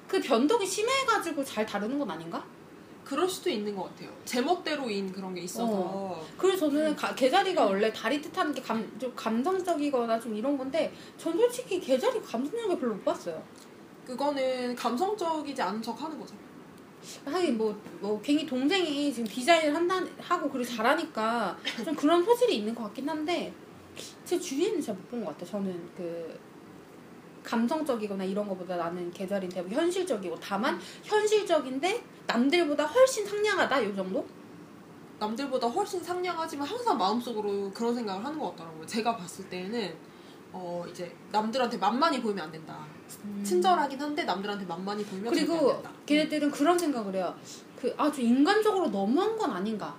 그 0.07 0.21
변덕이 0.21 0.65
심해가지고 0.65 1.43
잘 1.43 1.65
다루는 1.65 1.99
건 1.99 2.09
아닌가? 2.11 2.45
그럴 3.03 3.27
수도 3.27 3.49
있는 3.49 3.75
것 3.75 3.83
같아요. 3.83 4.09
제멋대로인 4.25 5.11
그런 5.11 5.33
게 5.33 5.41
있어서. 5.41 5.65
어. 5.69 6.25
그래서 6.37 6.69
저는 6.69 6.95
가- 6.95 7.13
개자리가 7.13 7.65
원래 7.65 7.91
다리 7.91 8.21
뜻하는 8.21 8.53
게 8.53 8.61
감, 8.61 8.89
좀 8.99 9.11
감성적이거나 9.15 10.19
좀 10.19 10.35
이런 10.35 10.57
건데 10.57 10.93
전 11.17 11.37
솔직히 11.37 11.79
개자리 11.79 12.21
감성적인 12.21 12.67
거 12.69 12.77
별로 12.77 12.93
못 12.95 13.03
봤어요. 13.05 13.41
그거는 14.05 14.75
감성적이지 14.75 15.61
않은 15.61 15.81
척 15.81 16.01
하는 16.01 16.19
거죠. 16.19 16.35
하긴 17.25 17.57
뭐, 17.57 17.77
뭐 17.99 18.21
괜히 18.21 18.45
동생이 18.45 19.13
지금 19.13 19.27
디자인을 19.27 19.75
한다 19.75 20.01
하고 20.19 20.49
그리고 20.49 20.63
잘하니까 20.69 21.57
좀 21.83 21.93
그런 21.95 22.23
소질이 22.23 22.57
있는 22.57 22.73
것 22.73 22.83
같긴 22.83 23.09
한데 23.09 23.53
제 24.23 24.39
주위에는 24.39 24.79
잘 24.81 24.95
못 24.95 25.09
본 25.09 25.25
것 25.25 25.31
같아. 25.37 25.45
저는 25.45 25.89
그 25.97 26.39
감성적이거나 27.43 28.23
이런 28.23 28.47
거보다 28.47 28.77
나는 28.77 29.11
계절인 29.11 29.49
대부분 29.49 29.77
현실적이고 29.77 30.37
다만 30.39 30.79
현실적인데 31.03 32.01
남들보다 32.27 32.85
훨씬 32.85 33.25
상냥하다 33.25 33.83
요 33.85 33.95
정도? 33.95 34.25
남들보다 35.19 35.67
훨씬 35.67 36.03
상냥하지만 36.03 36.67
항상 36.67 36.97
마음속으로 36.97 37.71
그런 37.71 37.93
생각을 37.95 38.25
하는 38.25 38.37
것 38.39 38.51
같더라고요. 38.51 38.85
제가 38.85 39.15
봤을 39.15 39.47
때는 39.49 39.95
어 40.51 40.85
이제 40.89 41.15
남들한테 41.31 41.77
만만히 41.77 42.21
보이면 42.21 42.45
안 42.45 42.51
된다. 42.51 42.85
친절하긴 43.43 44.01
한데 44.01 44.23
남들한테 44.23 44.65
만만히 44.65 45.03
보이면 45.05 45.27
안 45.27 45.33
그리고 45.33 45.73
된다. 45.73 45.91
걔네들은 46.05 46.51
그런 46.51 46.77
생각을 46.77 47.15
해요. 47.15 47.35
그 47.79 47.93
아주 47.97 48.21
인간적으로 48.21 48.89
너무한 48.89 49.37
건 49.37 49.51
아닌가? 49.51 49.95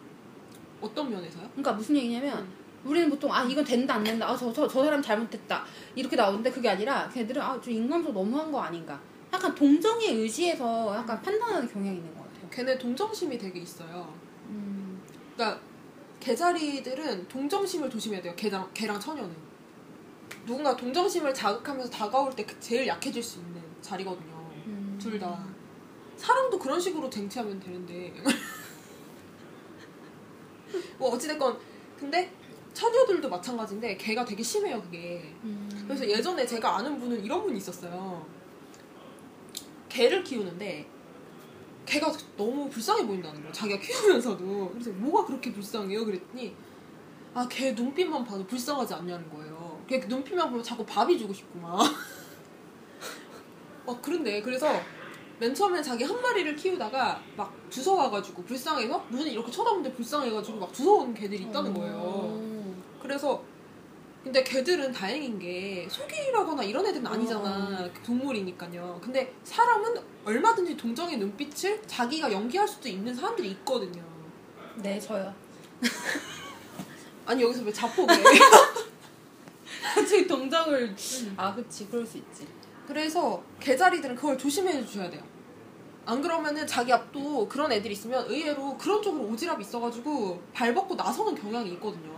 어떤 0.81 1.11
면에서요? 1.11 1.49
그러니까 1.50 1.73
무슨 1.73 1.97
얘기냐면 1.97 2.38
음. 2.38 2.64
우리는 2.85 3.09
보통 3.09 3.33
아 3.33 3.43
이건 3.45 3.64
된다 3.64 3.95
안 3.95 4.04
된다 4.04 4.28
아저저저 4.28 4.85
사람 4.85 5.00
잘못됐다 5.00 5.64
이렇게 5.95 6.16
나오는데 6.16 6.50
그게 6.50 6.69
아니라 6.69 7.09
걔네들은 7.09 7.40
아저 7.40 7.71
인간적으로 7.71 8.21
너무한 8.23 8.52
거 8.52 8.61
아닌가 8.61 9.00
약간 9.34 9.54
동정에 9.54 10.10
의지해서 10.10 10.94
약간 10.94 11.20
판단하는 11.20 11.68
경향이 11.68 11.96
있는 11.96 12.14
것 12.14 12.22
같아요. 12.22 12.48
걔네 12.50 12.78
동정심이 12.78 13.36
되게 13.36 13.60
있어요. 13.60 14.14
음. 14.48 15.02
그러니까 15.34 15.60
개자리들은 16.20 17.28
동정심을 17.28 17.90
조심해야 17.90 18.22
돼요. 18.22 18.32
개랑 18.36 18.70
개랑 18.72 19.00
처녀는 19.00 19.34
누군가 20.46 20.76
동정심을 20.76 21.34
자극하면서 21.34 21.90
다가올 21.90 22.34
때그 22.36 22.58
제일 22.60 22.86
약해질 22.86 23.22
수 23.22 23.40
있는 23.40 23.60
자리거든요. 23.82 24.50
음. 24.66 24.98
둘 25.00 25.18
다. 25.18 25.44
사람도 26.16 26.58
그런 26.58 26.80
식으로 26.80 27.10
쟁취하면 27.10 27.58
되는데. 27.58 28.14
뭐 30.98 31.10
어찌됐건 31.10 31.58
근데 31.98 32.32
처녀들도 32.72 33.28
마찬가지인데 33.28 33.96
걔가 33.96 34.24
되게 34.24 34.42
심해요 34.42 34.80
그게. 34.80 35.34
음. 35.42 35.68
그래서 35.86 36.08
예전에 36.08 36.46
제가 36.46 36.78
아는 36.78 36.98
분은 37.00 37.24
이런 37.24 37.42
분이 37.42 37.58
있었어요. 37.58 38.33
개를 39.94 40.24
키우는데 40.24 40.86
개가 41.86 42.12
너무 42.36 42.68
불쌍해 42.68 43.06
보인다는 43.06 43.36
거예요. 43.40 43.52
자기가 43.52 43.78
키우면서도. 43.80 44.70
그래서 44.72 44.90
뭐가 44.90 45.24
그렇게 45.26 45.52
불쌍해요? 45.52 46.04
그랬더니 46.04 46.54
아 47.34 47.46
개 47.48 47.72
눈빛만 47.72 48.24
봐도 48.24 48.44
불쌍하지 48.46 48.94
않냐는 48.94 49.28
거예요. 49.30 49.80
걔 49.88 49.98
눈빛만 49.98 50.48
보면 50.50 50.62
자꾸 50.64 50.84
밥이 50.84 51.16
주고 51.18 51.32
싶고 51.32 51.58
막. 51.60 51.78
막 53.86 53.98
그런데 54.02 54.40
그래서 54.42 54.66
맨 55.38 55.52
처음에 55.54 55.82
자기 55.82 56.04
한 56.04 56.20
마리를 56.22 56.54
키우다가 56.56 57.20
막 57.36 57.52
주워와가지고 57.70 58.44
불쌍해서 58.44 59.06
눈이 59.10 59.32
이렇게 59.32 59.50
쳐다보는데 59.50 59.92
불쌍해가지고 59.92 60.58
막 60.58 60.72
주워온 60.72 61.12
개들이 61.12 61.42
있다는 61.44 61.74
거예요. 61.74 61.94
어. 62.02 62.74
그래서 63.02 63.42
근데 64.25 64.43
걔들은 64.43 64.90
다행인 64.90 65.38
게 65.38 65.87
속이라거나 65.90 66.62
이런 66.64 66.87
애들은 66.87 67.07
아니잖아 67.07 67.87
동물이니까요. 68.02 68.99
근데 69.02 69.35
사람은 69.45 70.00
얼마든지 70.25 70.78
동정의 70.78 71.19
눈빛을 71.19 71.83
자기가 71.87 72.33
연기할 72.33 72.66
수도 72.66 72.88
있는 72.88 73.14
사람들이 73.14 73.50
있거든요. 73.50 74.02
네 74.76 74.99
저요. 74.99 75.33
아니 77.26 77.43
여기서 77.43 77.64
왜 77.64 77.73
자폭을 77.73 78.14
해? 78.16 78.23
갑자기 79.95 80.26
동정을 80.26 80.97
아 81.37 81.54
그치 81.54 81.87
그럴 81.87 82.07
수 82.07 82.16
있지. 82.16 82.49
그래서 82.87 83.43
개자리들은 83.61 84.16
그걸 84.16 84.38
조심해 84.38 84.85
주셔야 84.87 85.11
돼요. 85.11 85.23
안 86.07 86.23
그러면은 86.23 86.66
자기 86.66 86.93
앞도 86.93 87.47
그런 87.47 87.71
애들이 87.73 87.93
있으면 87.93 88.25
의외로 88.28 88.76
그런 88.78 89.02
쪽으로 89.02 89.31
오지랖이 89.31 89.61
있어가지고 89.61 90.43
발벗고 90.54 90.95
나서는 90.95 91.35
경향이 91.35 91.73
있거든요. 91.73 92.14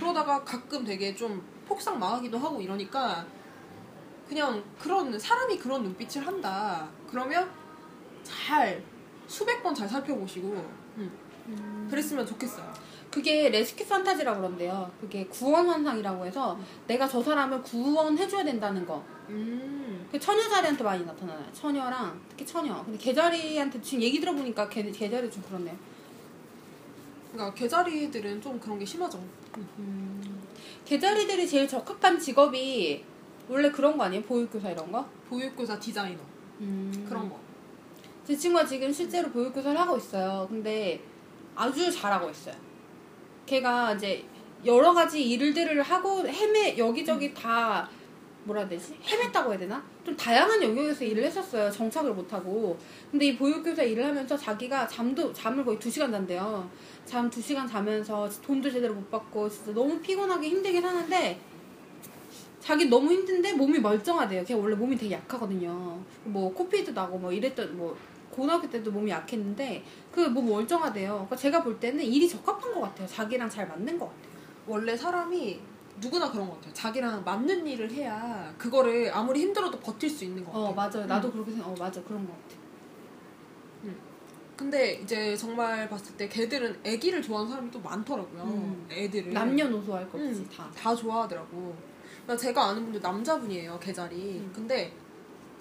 그러다가 0.00 0.42
가끔 0.42 0.82
되게 0.82 1.14
좀 1.14 1.42
폭삭 1.68 1.98
망하기도 1.98 2.38
하고 2.38 2.60
이러니까 2.60 3.24
그냥 4.26 4.62
그런 4.78 5.16
사람이 5.18 5.58
그런 5.58 5.82
눈빛을 5.82 6.26
한다. 6.26 6.88
그러면 7.08 7.50
잘 8.22 8.82
수백 9.26 9.62
번 9.62 9.74
잘 9.74 9.86
살펴보시고 9.88 10.48
음, 10.96 11.86
그랬으면 11.90 12.26
좋겠어요. 12.26 12.72
그게 13.10 13.48
레스큐 13.50 13.86
판타지라고 13.86 14.40
그런데요. 14.40 14.90
그게 15.00 15.26
구원 15.26 15.68
환상이라고 15.68 16.24
해서 16.24 16.58
내가 16.86 17.06
저 17.08 17.22
사람을 17.22 17.60
구원해줘야 17.62 18.44
된다는 18.44 18.86
거. 18.86 19.04
음. 19.28 20.08
그 20.10 20.18
처녀자리한테 20.18 20.82
많이 20.82 21.04
나타나요. 21.04 21.44
처녀랑 21.52 22.20
특히 22.28 22.46
처녀. 22.46 22.82
근데 22.84 22.96
개자리한테 22.98 23.80
지금 23.82 24.02
얘기 24.02 24.20
들어보니까 24.20 24.68
개, 24.68 24.82
개자리 24.90 25.30
좀 25.30 25.42
그렇네요. 25.42 25.76
그러니까 27.32 27.54
개자리들은 27.54 28.40
좀 28.40 28.58
그런 28.58 28.78
게 28.78 28.84
심하죠. 28.84 29.22
개자리들이 30.84 31.46
제일 31.48 31.68
적합한 31.68 32.18
직업이 32.18 33.04
원래 33.48 33.70
그런 33.70 33.96
거 33.96 34.04
아니에요? 34.04 34.22
보육교사 34.24 34.70
이런 34.70 34.90
거? 34.90 35.06
보육교사 35.28 35.78
디자이너 35.78 36.20
그런 37.08 37.28
거. 37.28 37.38
제 38.24 38.36
친구가 38.36 38.66
지금 38.66 38.92
실제로 38.92 39.28
보육교사를 39.30 39.78
하고 39.78 39.96
있어요. 39.96 40.46
근데 40.48 41.00
아주 41.54 41.90
잘하고 41.90 42.30
있어요. 42.30 42.54
걔가 43.46 43.94
이제 43.94 44.24
여러 44.64 44.92
가지 44.92 45.22
일들을 45.22 45.80
하고 45.82 46.26
헤매 46.26 46.76
여기저기 46.76 47.32
다 47.34 47.88
뭐라 48.44 48.60
해야 48.62 48.68
되지? 48.68 48.98
헤맸다고 49.02 49.50
해야 49.50 49.58
되나? 49.58 49.82
좀 50.04 50.16
다양한 50.16 50.62
영역에서 50.62 51.04
일을 51.04 51.24
했었어요. 51.24 51.70
정착을 51.70 52.12
못하고. 52.14 52.78
근데 53.10 53.26
이 53.26 53.36
보육교사 53.36 53.82
일을 53.82 54.04
하면서 54.06 54.36
자기가 54.36 54.86
잠도 54.88 55.32
잠을 55.32 55.64
거의 55.64 55.78
2시간 55.78 56.10
잔대요. 56.10 56.68
잠 57.04 57.28
2시간 57.30 57.68
자면서 57.68 58.28
돈도 58.42 58.70
제대로 58.70 58.94
못 58.94 59.10
받고 59.10 59.48
진짜 59.48 59.72
너무 59.72 59.98
피곤하게 60.00 60.48
힘들게 60.48 60.80
사는데 60.80 61.38
자기 62.60 62.86
너무 62.86 63.10
힘든데 63.12 63.54
몸이 63.54 63.78
멀쩡하대요. 63.80 64.44
걔 64.44 64.54
원래 64.54 64.74
몸이 64.74 64.96
되게 64.96 65.14
약하거든요. 65.14 65.98
뭐 66.24 66.52
코피도 66.52 66.92
나고 66.92 67.18
뭐 67.18 67.32
이랬던 67.32 67.76
뭐 67.76 67.96
고등학교 68.30 68.68
때도 68.70 68.90
몸이 68.92 69.10
약했는데 69.10 69.82
그 70.12 70.20
몸 70.30 70.48
멀쩡하대요. 70.48 71.12
그러니까 71.12 71.36
제가 71.36 71.62
볼 71.62 71.78
때는 71.80 72.04
일이 72.04 72.28
적합한 72.28 72.72
것 72.72 72.80
같아요. 72.80 73.06
자기랑 73.06 73.50
잘 73.50 73.66
맞는 73.68 73.98
것 73.98 74.06
같아요. 74.06 74.30
원래 74.66 74.96
사람이 74.96 75.58
누구나 76.00 76.30
그런 76.30 76.48
것 76.48 76.54
같아요. 76.56 76.72
자기랑 76.72 77.22
맞는 77.24 77.66
일을 77.66 77.90
해야 77.92 78.52
그거를 78.58 79.10
아무리 79.12 79.40
힘들어도 79.40 79.78
버틸 79.80 80.08
수 80.08 80.24
있는 80.24 80.44
것 80.44 80.52
같아요. 80.52 80.66
어 80.68 80.72
맞아요. 80.72 81.06
나도 81.06 81.30
그렇게 81.30 81.50
생각. 81.52 81.68
어 81.68 81.74
맞아 81.78 82.02
그런 82.02 82.26
것 82.26 82.32
같아. 82.32 82.60
근데 84.56 84.92
이제 85.02 85.34
정말 85.34 85.88
봤을 85.88 86.14
때 86.18 86.28
걔들은 86.28 86.80
애기를 86.84 87.22
좋아하는 87.22 87.50
사람이 87.50 87.70
또 87.70 87.80
많더라고요. 87.80 88.42
음. 88.42 88.86
애들을. 88.90 89.32
남녀노소 89.32 89.94
할 89.94 90.06
거 90.10 90.18
없이 90.18 90.40
음, 90.40 90.48
다. 90.54 90.70
다 90.76 90.94
좋아하더라고. 90.94 91.74
그러니까 92.24 92.36
제가 92.36 92.66
아는 92.68 92.84
분도 92.84 92.98
남자분이에요, 92.98 93.78
개자리. 93.80 94.16
음. 94.38 94.52
근데 94.54 94.92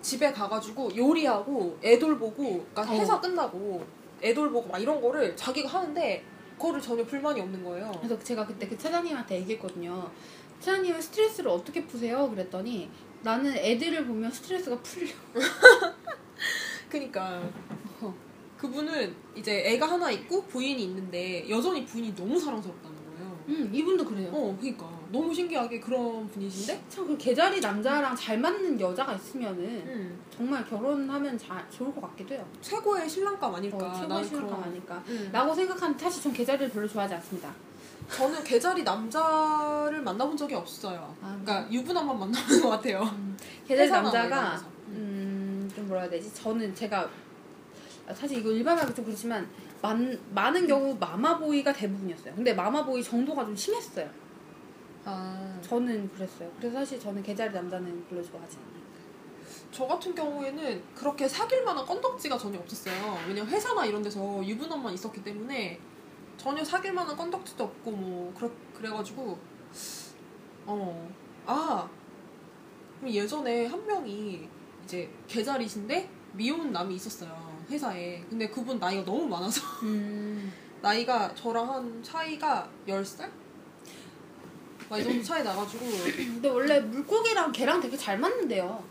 집에 0.02 0.34
가가지고 0.34 0.94
요리하고 0.98 1.78
애돌 1.82 2.20
보고, 2.20 2.66
그러니까 2.74 2.82
어. 2.94 2.98
회사 3.00 3.22
끝나고 3.22 3.86
애돌 4.22 4.52
보고 4.52 4.68
막 4.68 4.78
이런 4.80 5.00
거를 5.00 5.34
자기가 5.34 5.70
하는데 5.70 6.22
그거를 6.60 6.82
전혀 6.82 7.06
불만이 7.06 7.40
없는 7.40 7.64
거예요. 7.64 7.90
그래서 7.98 8.20
제가 8.20 8.46
그때 8.46 8.68
그 8.68 8.78
차장님한테 8.78 9.38
얘기했거든요. 9.38 10.12
차장님은 10.60 11.02
스트레스를 11.02 11.50
어떻게 11.50 11.86
푸세요? 11.86 12.30
그랬더니 12.30 12.90
나는 13.24 13.56
애들을 13.56 14.06
보면 14.06 14.30
스트레스가 14.30 14.78
풀려. 14.82 15.10
그니까 16.90 17.42
어. 18.02 18.14
그분은 18.58 19.16
이제 19.36 19.64
애가 19.74 19.90
하나 19.90 20.12
있고 20.12 20.46
부인이 20.46 20.84
있는데 20.84 21.50
여전히 21.50 21.86
부인이 21.86 22.14
너무 22.14 22.38
사랑스럽다는 22.38 22.94
거예요. 22.98 22.99
음 23.50 23.70
이분도 23.74 24.06
그래요. 24.06 24.30
어, 24.32 24.56
그니까 24.60 24.88
너무 25.12 25.34
신기하게 25.34 25.80
그런 25.80 26.28
분이신데. 26.30 26.84
참그 26.88 27.18
개자리 27.18 27.60
남자랑 27.60 28.16
잘 28.16 28.38
맞는 28.40 28.80
여자가 28.80 29.14
있으면은 29.14 29.64
음, 29.66 30.20
정말 30.30 30.64
결혼하면 30.70 31.36
잘 31.38 31.66
좋을 31.72 31.94
것 31.96 32.02
같기도 32.02 32.36
해요. 32.36 32.46
최고의 32.62 33.10
신랑감 33.10 33.56
아닐까. 33.56 33.78
어, 33.78 34.00
최고의 34.00 34.24
신랑감 34.24 34.50
그런- 34.50 34.64
아닐까. 34.64 35.04
음. 35.08 35.30
라고 35.34 35.54
생각하는데 35.56 36.04
사실 36.04 36.22
전 36.22 36.32
개자리를 36.34 36.70
별로 36.70 36.88
좋아하지 36.88 37.16
않습니다. 37.16 37.52
저는 38.16 38.44
개자리 38.44 38.84
남자를 38.84 40.02
만나본 40.02 40.38
적이 40.38 40.56
없어요. 40.56 41.16
아, 41.22 41.38
그러니까 41.44 41.72
유부남만 41.72 42.20
만나는 42.20 42.62
것 42.62 42.70
같아요. 42.70 43.00
뭐 43.00 43.36
이런 43.68 43.90
남자가 43.92 44.52
데서. 44.52 44.66
음, 44.90 45.72
좀 45.76 45.88
뭐라 45.88 46.02
해야 46.04 46.12
되지? 46.12 46.32
저는 46.34 46.74
제가 46.76 47.10
사실 48.14 48.40
이거 48.40 48.50
일반화하기 48.52 48.94
좀 48.96 49.06
그렇지만 49.06 49.48
많, 49.82 50.20
많은 50.34 50.68
경우 50.68 50.96
마마보이가 51.00 51.74
대부분이었어요. 51.74 52.36
근데 52.36 52.54
마마보이 52.54 53.04
정도가 53.04 53.46
좀 53.46 53.56
심했어요. 53.56 54.10
아, 55.06 55.58
저는 55.62 56.10
그랬어요. 56.10 56.52
그래서 56.58 56.80
사실 56.80 57.00
저는 57.00 57.24
개자리 57.24 57.54
남자는 57.54 58.06
별로 58.08 58.24
좋아하지 58.24 58.58
않아요. 58.58 58.80
저 59.72 59.88
같은 59.88 60.14
경우에는 60.14 60.84
그렇게 60.96 61.28
사귈 61.28 61.64
만한 61.64 61.86
건덕지가 61.86 62.38
전혀 62.38 62.60
없었어요. 62.60 63.18
왜냐면 63.28 63.48
회사나 63.48 63.86
이런 63.86 64.02
데서 64.02 64.46
유부남만 64.46 64.94
있었기 64.94 65.24
때문에 65.24 65.80
전혀 66.38 66.64
사귈 66.64 66.94
만한 66.94 67.16
건덕지도 67.16 67.64
없고 67.64 67.92
뭐 67.92 68.34
그래 68.38 68.50
그래가지고 68.74 69.38
어 70.66 71.10
아. 71.46 71.90
예전에 73.08 73.66
한 73.68 73.86
명이 73.86 74.50
이제 74.84 75.10
개자리신데 75.28 76.10
미혼 76.34 76.72
남이 76.72 76.96
있었어요. 76.96 77.49
회사에. 77.70 78.24
근데 78.30 78.48
그분 78.50 78.80
나이가 78.80 79.04
너무 79.06 79.28
많아서 79.28 79.62
음. 79.84 80.52
나이가 80.82 81.34
저랑 81.36 81.70
한 81.70 82.04
차이가 82.04 82.68
10살? 82.88 83.30
막 84.90 84.98
이 85.00 85.04
정도 85.04 85.22
차이 85.22 85.44
나가지고 85.44 85.86
근데 86.16 86.50
원래 86.50 86.80
물고기랑 86.80 87.52
개랑 87.52 87.80
되게 87.80 87.96
잘 87.96 88.18
맞는데요. 88.18 88.84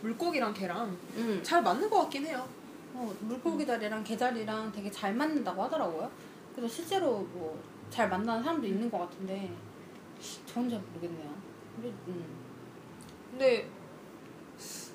물고기랑 0.00 0.54
걔랑 0.54 0.96
음. 1.16 1.40
잘 1.42 1.62
맞는 1.62 1.90
것 1.90 1.98
같긴 2.02 2.26
해요. 2.26 2.48
어, 2.94 3.14
물고기 3.20 3.66
자리랑 3.66 4.02
개자리랑 4.02 4.72
되게 4.72 4.90
잘 4.90 5.14
맞는다고 5.14 5.62
하더라고요. 5.64 6.10
그래서 6.54 6.74
실제로 6.74 7.18
뭐 7.32 7.70
잘 7.90 8.08
만나는 8.08 8.40
사람도 8.42 8.66
있는 8.68 8.88
것 8.88 8.98
같은데 8.98 9.50
저는 10.46 10.70
잘 10.70 10.80
모르겠네요. 10.80 11.34
근데, 11.74 11.88
음. 12.06 12.24
근데 13.30 13.68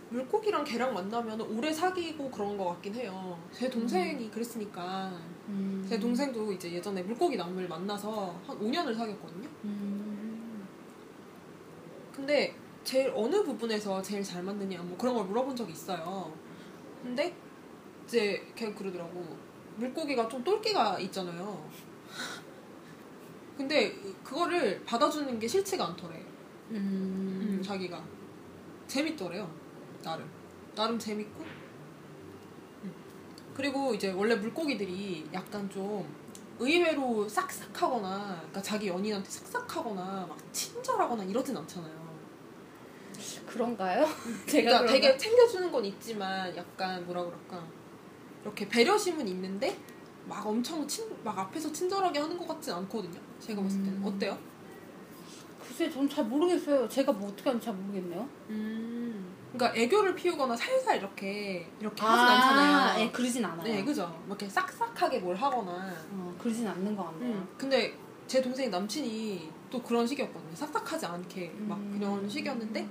물고기랑 0.09 0.63
걔랑 0.63 0.93
만나면 0.93 1.41
오래 1.41 1.73
사귀고 1.73 2.29
그런 2.29 2.57
것 2.57 2.65
같긴 2.65 2.93
해요. 2.95 3.39
제 3.51 3.69
동생이 3.69 4.29
그랬으니까 4.29 5.11
음. 5.47 5.85
제 5.87 5.99
동생도 5.99 6.51
이제 6.53 6.71
예전에 6.71 7.01
물고기 7.03 7.35
남을 7.35 7.67
만나서 7.67 8.39
한 8.45 8.59
5년을 8.59 8.95
사귀었거든요. 8.95 9.49
음. 9.65 10.67
근데 12.13 12.55
제일 12.83 13.11
어느 13.15 13.43
부분에서 13.43 14.01
제일 14.01 14.23
잘 14.23 14.43
맞느냐 14.43 14.81
뭐 14.83 14.97
그런 14.97 15.15
걸 15.15 15.25
물어본 15.25 15.55
적이 15.55 15.73
있어요. 15.73 16.31
근데 17.01 17.35
이제 18.05 18.45
걔 18.55 18.73
그러더라고. 18.73 19.25
물고기가 19.77 20.27
좀 20.29 20.43
똘끼가 20.43 20.99
있잖아요. 20.99 21.67
근데 23.57 23.93
그거를 24.23 24.83
받아주는 24.85 25.39
게 25.39 25.47
싫지가 25.47 25.87
않더래. 25.87 26.15
음. 26.71 27.57
음, 27.57 27.61
자기가 27.63 28.01
재밌더래요 28.87 29.64
나름 30.05 30.29
나름 30.75 30.99
재밌고 30.99 31.43
음. 32.83 32.93
그리고 33.55 33.93
이제 33.95 34.11
원래 34.11 34.35
물고기들이 34.35 35.27
약간 35.33 35.67
좀 35.69 36.07
의외로 36.59 37.27
싹싹하거나 37.27 38.35
그러니까 38.37 38.61
자기 38.61 38.87
연인한테 38.87 39.27
싹싹하거나 39.29 40.27
막 40.29 40.37
친절하거나 40.53 41.23
이러진 41.23 41.57
않잖아요 41.57 42.05
그런가요? 43.47 44.05
제가 44.45 44.79
그러니까? 44.79 44.85
되게 44.85 45.17
챙겨주는 45.17 45.71
건 45.71 45.83
있지만 45.85 46.55
약간 46.55 47.03
뭐라 47.05 47.25
그럴까 47.25 47.63
이렇게 48.43 48.69
배려심은 48.69 49.27
있는데 49.27 49.77
막 50.27 50.45
엄청 50.45 50.87
친, 50.87 51.09
막 51.23 51.37
앞에서 51.37 51.71
친절하게 51.71 52.19
하는 52.19 52.37
것 52.37 52.47
같진 52.47 52.73
않거든요 52.73 53.19
제가 53.39 53.61
봤을 53.61 53.83
때는 53.83 53.97
음. 53.97 54.05
어때요? 54.05 54.37
글쎄 55.65 55.89
전잘 55.89 56.25
모르겠어요. 56.25 56.87
제가 56.87 57.11
뭐 57.11 57.29
어떻게 57.29 57.49
하는지 57.49 57.65
잘 57.65 57.73
모르겠네요. 57.73 58.29
음. 58.49 59.44
그러니까 59.57 59.73
애교를 59.79 60.15
피우거나 60.15 60.55
살살 60.55 60.97
이렇게 60.97 61.65
이렇게 61.79 62.01
하진 62.03 62.25
않잖아요. 62.25 63.01
예, 63.01 63.11
그러진 63.11 63.43
않아요. 63.45 63.63
네, 63.63 63.83
그죠? 63.83 64.03
막 64.27 64.37
이렇게 64.39 64.49
싹싹하게 64.49 65.19
뭘 65.19 65.35
하거나. 65.35 65.93
어, 66.11 66.35
그러진 66.37 66.67
않는 66.67 66.95
것 66.95 67.05
같네요. 67.05 67.33
음. 67.33 67.47
근데 67.57 67.93
제 68.27 68.41
동생 68.41 68.69
남친이 68.69 69.49
또 69.69 69.81
그런 69.81 70.05
식이었거든요. 70.05 70.55
싹싹하지 70.55 71.05
않게 71.05 71.53
막 71.59 71.77
음. 71.77 71.97
그런 71.97 72.27
식이었는데 72.29 72.87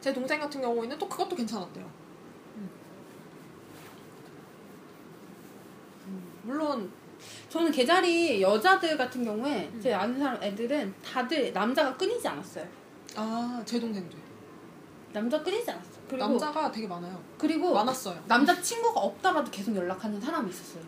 제 0.00 0.12
동생 0.12 0.40
같은 0.40 0.60
경우에는 0.60 0.98
또 0.98 1.08
그것도 1.08 1.36
괜찮았대요. 1.36 1.84
음. 2.56 2.70
물론 6.42 6.90
저는 7.48 7.70
개자리 7.70 8.42
여자들 8.42 8.96
같은 8.96 9.24
경우에 9.24 9.70
음. 9.72 9.80
제 9.80 9.92
아는 9.92 10.18
사람 10.18 10.42
애들은 10.42 10.94
다들 11.04 11.52
남자가 11.52 11.96
끊이지 11.96 12.26
않았어요. 12.26 12.66
아 13.14 13.62
제 13.66 13.78
동생도 13.78 14.21
남자 15.12 15.42
끊이지 15.42 15.70
않았어. 15.70 15.90
그리고 16.08 16.26
남자가 16.26 16.70
되게 16.70 16.86
많아요. 16.86 17.20
그리고 17.38 17.72
많았어요. 17.74 18.22
남자 18.26 18.60
친구가 18.60 19.00
없다가도 19.00 19.50
계속 19.50 19.74
연락하는 19.76 20.20
사람이 20.20 20.50
있었어요. 20.50 20.82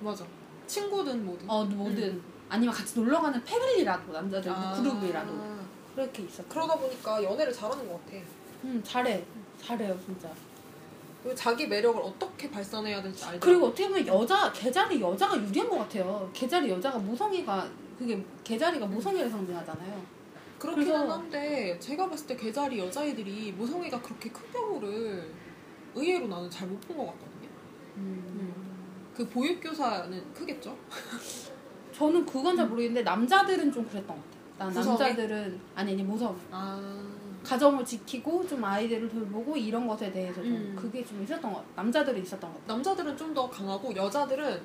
맞아. 0.00 0.24
친구든 0.66 1.24
뭐든. 1.24 1.48
어 1.48 1.64
뭐든 1.64 2.22
아니면 2.48 2.74
같이 2.74 2.98
놀러 2.98 3.20
가는 3.20 3.42
패밀리라도 3.44 4.12
남자들 4.12 4.50
아. 4.50 4.72
그룹이라도 4.72 5.32
그렇게 5.94 6.22
있었. 6.22 6.48
그러다 6.48 6.76
보니까 6.76 7.22
연애를 7.22 7.52
잘하는 7.52 7.88
것 7.88 8.04
같아. 8.04 8.16
음 8.64 8.82
잘해 8.84 9.24
잘해요 9.62 9.98
진짜. 10.04 10.28
자기 11.34 11.66
매력을 11.66 12.00
어떻게 12.00 12.50
발산해야 12.50 13.02
될지 13.02 13.24
알죠. 13.24 13.40
그리고 13.40 13.66
어떻게 13.66 13.88
보면 13.88 14.06
여자 14.06 14.50
개자리 14.52 15.00
여자가 15.00 15.36
유리한 15.36 15.68
것 15.68 15.78
같아요. 15.78 16.28
개자리 16.32 16.70
여자가 16.70 16.98
모성애가 16.98 17.68
그게 17.98 18.24
개자리가 18.44 18.86
모성애를 18.86 19.28
상징하잖아요. 19.28 20.17
그래서- 20.58 21.12
한데 21.12 21.78
제가 21.78 22.08
봤을 22.08 22.26
때 22.26 22.36
개자리 22.36 22.78
여자애들이 22.78 23.52
모성애가 23.52 24.00
그렇게 24.02 24.30
큰 24.30 24.42
경우를 24.52 25.30
의외로 25.94 26.26
나는 26.28 26.50
잘 26.50 26.68
못 26.68 26.80
본 26.88 26.96
것 26.98 27.06
같거든요. 27.06 27.48
그 29.16 29.28
보육교사는 29.28 30.32
크겠죠? 30.34 30.76
저는 31.92 32.24
그건 32.24 32.56
잘 32.56 32.68
모르겠는데 32.68 33.02
남자들은 33.02 33.72
좀 33.72 33.84
그랬던 33.88 34.16
것 34.16 34.22
같아요. 34.24 34.38
난 34.58 34.68
구성애? 34.68 34.98
남자들은 34.98 35.60
아니 35.74 35.92
아니 35.92 36.02
모성 36.02 36.38
아 36.50 36.80
가정을 37.44 37.84
지키고 37.84 38.46
좀 38.46 38.62
아이들을 38.64 39.08
돌보고 39.08 39.56
이런 39.56 39.86
것에 39.86 40.12
대해서 40.12 40.42
좀 40.42 40.52
음. 40.52 40.76
그게 40.78 41.04
좀 41.04 41.22
있었던 41.22 41.42
것 41.52 41.58
같아요. 41.58 41.72
남자들은 41.76 42.22
있었던 42.22 42.40
것 42.52 42.60
같아요. 42.60 42.76
남자들은 42.76 43.16
좀 43.16 43.34
더 43.34 43.48
강하고 43.50 43.94
여자들은 43.94 44.60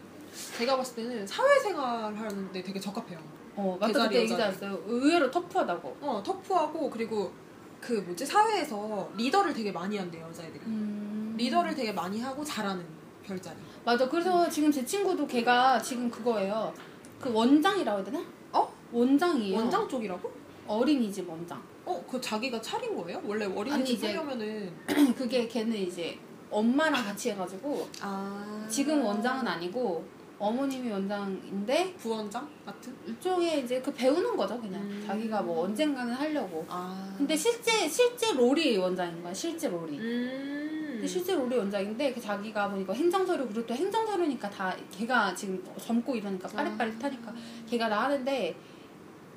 제가 0.57 0.77
봤을 0.77 0.95
때는 0.95 1.25
사회생활 1.27 2.13
하는데 2.15 2.61
되게 2.63 2.79
적합해요. 2.79 3.19
어 3.55 3.77
맞다 3.79 4.03
그때 4.03 4.21
얘기 4.21 4.33
여자애. 4.33 4.51
잘했어요. 4.51 4.79
의외로 4.87 5.29
터프하다고. 5.29 5.97
어 6.01 6.23
터프하고 6.25 6.89
그리고 6.89 7.31
그 7.79 7.93
뭐지 7.93 8.25
사회에서 8.25 9.09
리더를 9.15 9.53
되게 9.53 9.71
많이 9.71 9.97
한대요 9.97 10.25
여자애들이. 10.29 10.61
음. 10.65 11.35
리더를 11.37 11.75
되게 11.75 11.91
많이 11.91 12.19
하고 12.21 12.43
잘하는 12.43 12.83
별자리. 13.23 13.57
맞아. 13.85 14.07
그래서 14.09 14.49
지금 14.49 14.71
제 14.71 14.83
친구도 14.85 15.27
걔가 15.27 15.81
지금 15.81 16.09
그거예요. 16.09 16.73
그 17.19 17.31
원장이라고 17.31 17.97
해야 17.99 18.05
되나? 18.05 18.23
어? 18.51 18.71
원장이에요. 18.91 19.57
원장 19.57 19.87
쪽이라고? 19.87 20.31
어린이집 20.67 21.29
원장. 21.29 21.61
어, 21.85 22.03
그 22.09 22.19
자기가 22.19 22.61
차린 22.61 22.95
거예요? 22.95 23.21
원래 23.25 23.45
어린이집 23.45 24.03
하려면은 24.03 24.73
그게 25.17 25.47
걔는 25.47 25.75
이제 25.75 26.17
엄마랑 26.49 27.03
같이 27.03 27.31
해가지고 27.31 27.87
아 28.01 28.65
지금 28.69 29.03
원장은 29.03 29.45
아니고 29.47 30.05
어머님이 30.47 30.91
원장인데 30.91 31.93
부원장 31.97 32.49
같은? 32.65 32.93
일종의 33.07 33.63
이제 33.63 33.81
그 33.81 33.93
배우는 33.93 34.35
거죠 34.35 34.59
그냥 34.59 34.81
음. 34.81 35.03
자기가 35.07 35.41
뭐 35.41 35.63
언젠가는 35.65 36.13
하려고. 36.13 36.65
아 36.69 37.13
근데 37.17 37.35
실제 37.35 37.87
실제 37.87 38.33
롤이 38.33 38.75
원장인 38.77 39.23
거야 39.23 39.33
실제 39.33 39.69
롤이. 39.69 39.97
음 39.97 40.89
근데 40.93 41.07
실제 41.07 41.33
롤이 41.35 41.55
원장인데 41.55 42.13
그 42.13 42.19
자기가 42.21 42.67
뭐 42.67 42.79
이거 42.79 42.91
행정서류 42.93 43.47
그리고 43.47 43.65
또 43.65 43.73
행정서류니까 43.73 44.49
다 44.49 44.75
걔가 44.91 45.33
지금 45.33 45.63
젊고 45.79 46.15
이러니까 46.15 46.47
빠릿빠릿하니까 46.49 47.33
걔가 47.69 47.87
다 47.89 48.03
하는데 48.03 48.55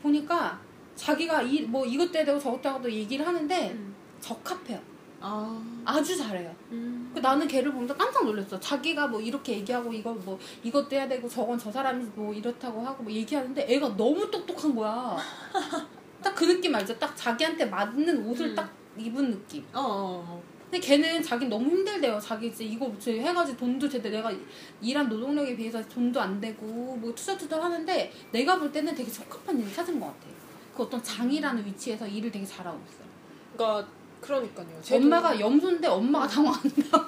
보니까 0.03 0.61
자기가 0.97 1.42
이 1.42 1.66
뭐 1.66 1.85
이것 1.87 2.11
때 2.11 2.25
되고 2.25 2.38
저것 2.38 2.61
때 2.62 2.69
하고 2.69 2.90
얘기를 2.90 3.25
하는데 3.27 3.71
음. 3.73 3.95
적합해요. 4.21 4.81
아 5.21 5.83
아주 5.85 6.16
잘해요. 6.16 6.55
음. 7.16 7.22
그 7.22 7.26
나는 7.26 7.48
걔를 7.48 7.72
보면서 7.72 7.96
깜짝 7.96 8.24
놀랐어. 8.24 8.61
자기가 8.61 9.09
뭐 9.09 9.20
이렇게 9.20 9.55
얘기하고 9.55 9.92
이거 9.92 10.12
뭐 10.12 10.38
이것도 10.62 10.94
해야 10.94 11.09
되고 11.09 11.29
저건 11.29 11.59
저 11.59 11.72
사람이 11.72 12.05
뭐 12.14 12.33
이렇다고 12.33 12.81
하고 12.83 13.02
뭐 13.02 13.12
얘기하는데 13.12 13.66
애가 13.68 13.96
너무 13.96 14.31
똑똑한 14.31 14.74
거야. 14.74 15.16
딱 16.22 16.35
그 16.35 16.44
느낌 16.44 16.74
알죠? 16.74 16.98
딱 16.98 17.16
자기한테 17.16 17.66
맞는 17.66 18.26
옷을 18.26 18.48
음. 18.48 18.55
딱 18.55 18.70
입은 18.98 19.31
느낌. 19.31 19.64
어, 19.72 19.81
어, 19.81 20.24
어. 20.29 20.42
근데 20.64 20.81
걔는 20.81 21.22
자기 21.22 21.46
너무 21.46 21.70
힘들대요. 21.70 22.18
자기 22.18 22.48
이제 22.48 22.64
이거 22.64 22.92
제 22.98 23.20
해가지고 23.20 23.57
돈도 23.57 23.88
제대로 23.88 24.16
내가 24.16 24.33
일한 24.83 25.09
노동력에 25.09 25.57
비해서 25.57 25.81
돈도 25.88 26.20
안 26.20 26.40
되고 26.40 26.66
뭐 26.66 27.14
투자투자 27.14 27.62
하는데 27.62 28.12
내가 28.33 28.59
볼 28.59 28.70
때는 28.72 28.94
되게 28.94 29.11
적합한 29.11 29.59
일을 29.61 29.72
찾은 29.72 29.98
것 30.00 30.07
같아. 30.07 30.26
그 30.76 30.83
어떤 30.83 31.02
장이라는 31.02 31.64
위치에서 31.64 32.07
일을 32.07 32.31
되게 32.31 32.44
잘하고 32.44 32.79
있어요. 32.88 33.07
그러니까 33.55 33.88
그러니까요. 34.27 34.67
제 34.83 34.97
엄마가 34.97 35.33
동- 35.33 35.41
염소인데 35.41 35.87
엄마가 35.89 36.27
당황한다. 36.27 37.07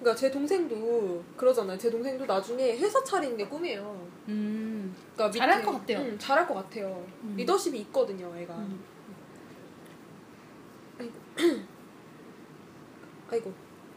그러니까 0.00 0.14
제 0.14 0.30
동생도 0.30 1.24
그러잖아요. 1.36 1.78
제 1.78 1.90
동생도 1.90 2.26
나중에 2.26 2.76
회사 2.76 3.02
차리는 3.02 3.36
게 3.38 3.46
꿈이에요. 3.48 4.06
음. 4.28 4.94
그러니까 5.14 5.38
잘할 5.38 5.60
밑에- 5.60 5.64
것 5.64 5.72
같아요. 5.72 5.98
음, 6.00 6.18
잘할 6.18 6.46
것 6.46 6.54
같아요. 6.54 7.06
음. 7.22 7.34
리더십이 7.36 7.78
있거든요, 7.80 8.32
애가. 8.36 8.54
음. 8.54 8.84
아이고 13.30 13.52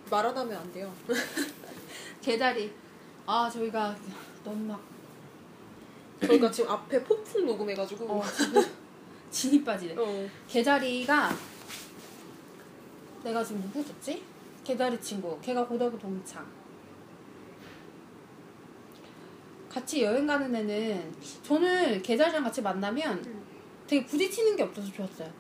말 0.10 0.26
안 0.26 0.36
하면 0.38 0.58
안 0.58 0.72
돼요. 0.72 0.92
개다리. 2.22 2.74
아 3.26 3.50
저희가 3.52 3.96
너무 4.44 4.64
막 4.66 4.82
저희가 6.26 6.50
지금 6.50 6.72
앞에 6.72 7.04
폭풍 7.04 7.46
녹음해가지고. 7.46 8.06
어, 8.06 8.24
진이 9.30 9.64
빠지네. 9.64 9.96
어. 9.98 10.28
개다리가 10.48 11.32
내가 13.24 13.44
지금 13.44 13.62
누구 13.62 13.86
줬지? 13.86 14.24
개다리 14.64 15.00
친구. 15.02 15.40
걔가 15.42 15.66
고등학교 15.66 15.98
동창. 15.98 16.46
같이 19.70 20.02
여행 20.02 20.26
가는 20.26 20.54
애는 20.56 21.14
저는 21.44 22.02
개다리랑 22.02 22.44
같이 22.44 22.62
만나면 22.62 23.18
음. 23.26 23.46
되게 23.86 24.06
부딪히는 24.06 24.56
게 24.56 24.64
없어서 24.64 24.92
좋았어요. 24.92 25.32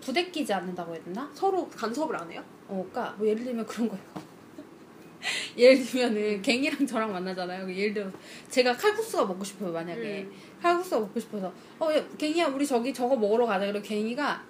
부대끼지 0.00 0.52
않는다고 0.52 0.94
해야 0.94 1.02
되나? 1.04 1.30
서로 1.34 1.68
간섭을 1.68 2.14
안 2.16 2.30
해요? 2.30 2.42
어, 2.68 2.80
그니까, 2.82 3.14
뭐, 3.18 3.26
예를 3.26 3.44
들면 3.44 3.66
그런 3.66 3.88
거예요. 3.88 4.04
예를 5.56 5.84
들면은, 5.84 6.42
갱이랑 6.42 6.86
저랑 6.86 7.12
만나잖아요. 7.12 7.66
그 7.66 7.76
예를 7.76 7.94
들어, 7.94 8.10
제가 8.50 8.76
칼국수가 8.76 9.24
먹고 9.24 9.44
싶어요, 9.44 9.72
만약에. 9.72 10.00
음. 10.22 10.32
칼국수가 10.62 11.00
먹고 11.00 11.18
싶어서, 11.20 11.52
어, 11.78 11.92
야, 11.94 12.02
갱이야, 12.18 12.48
우리 12.48 12.66
저기 12.66 12.92
저거 12.92 13.16
먹으러 13.16 13.46
가자. 13.46 13.66
그리고 13.66 13.82
갱이가, 13.82 14.42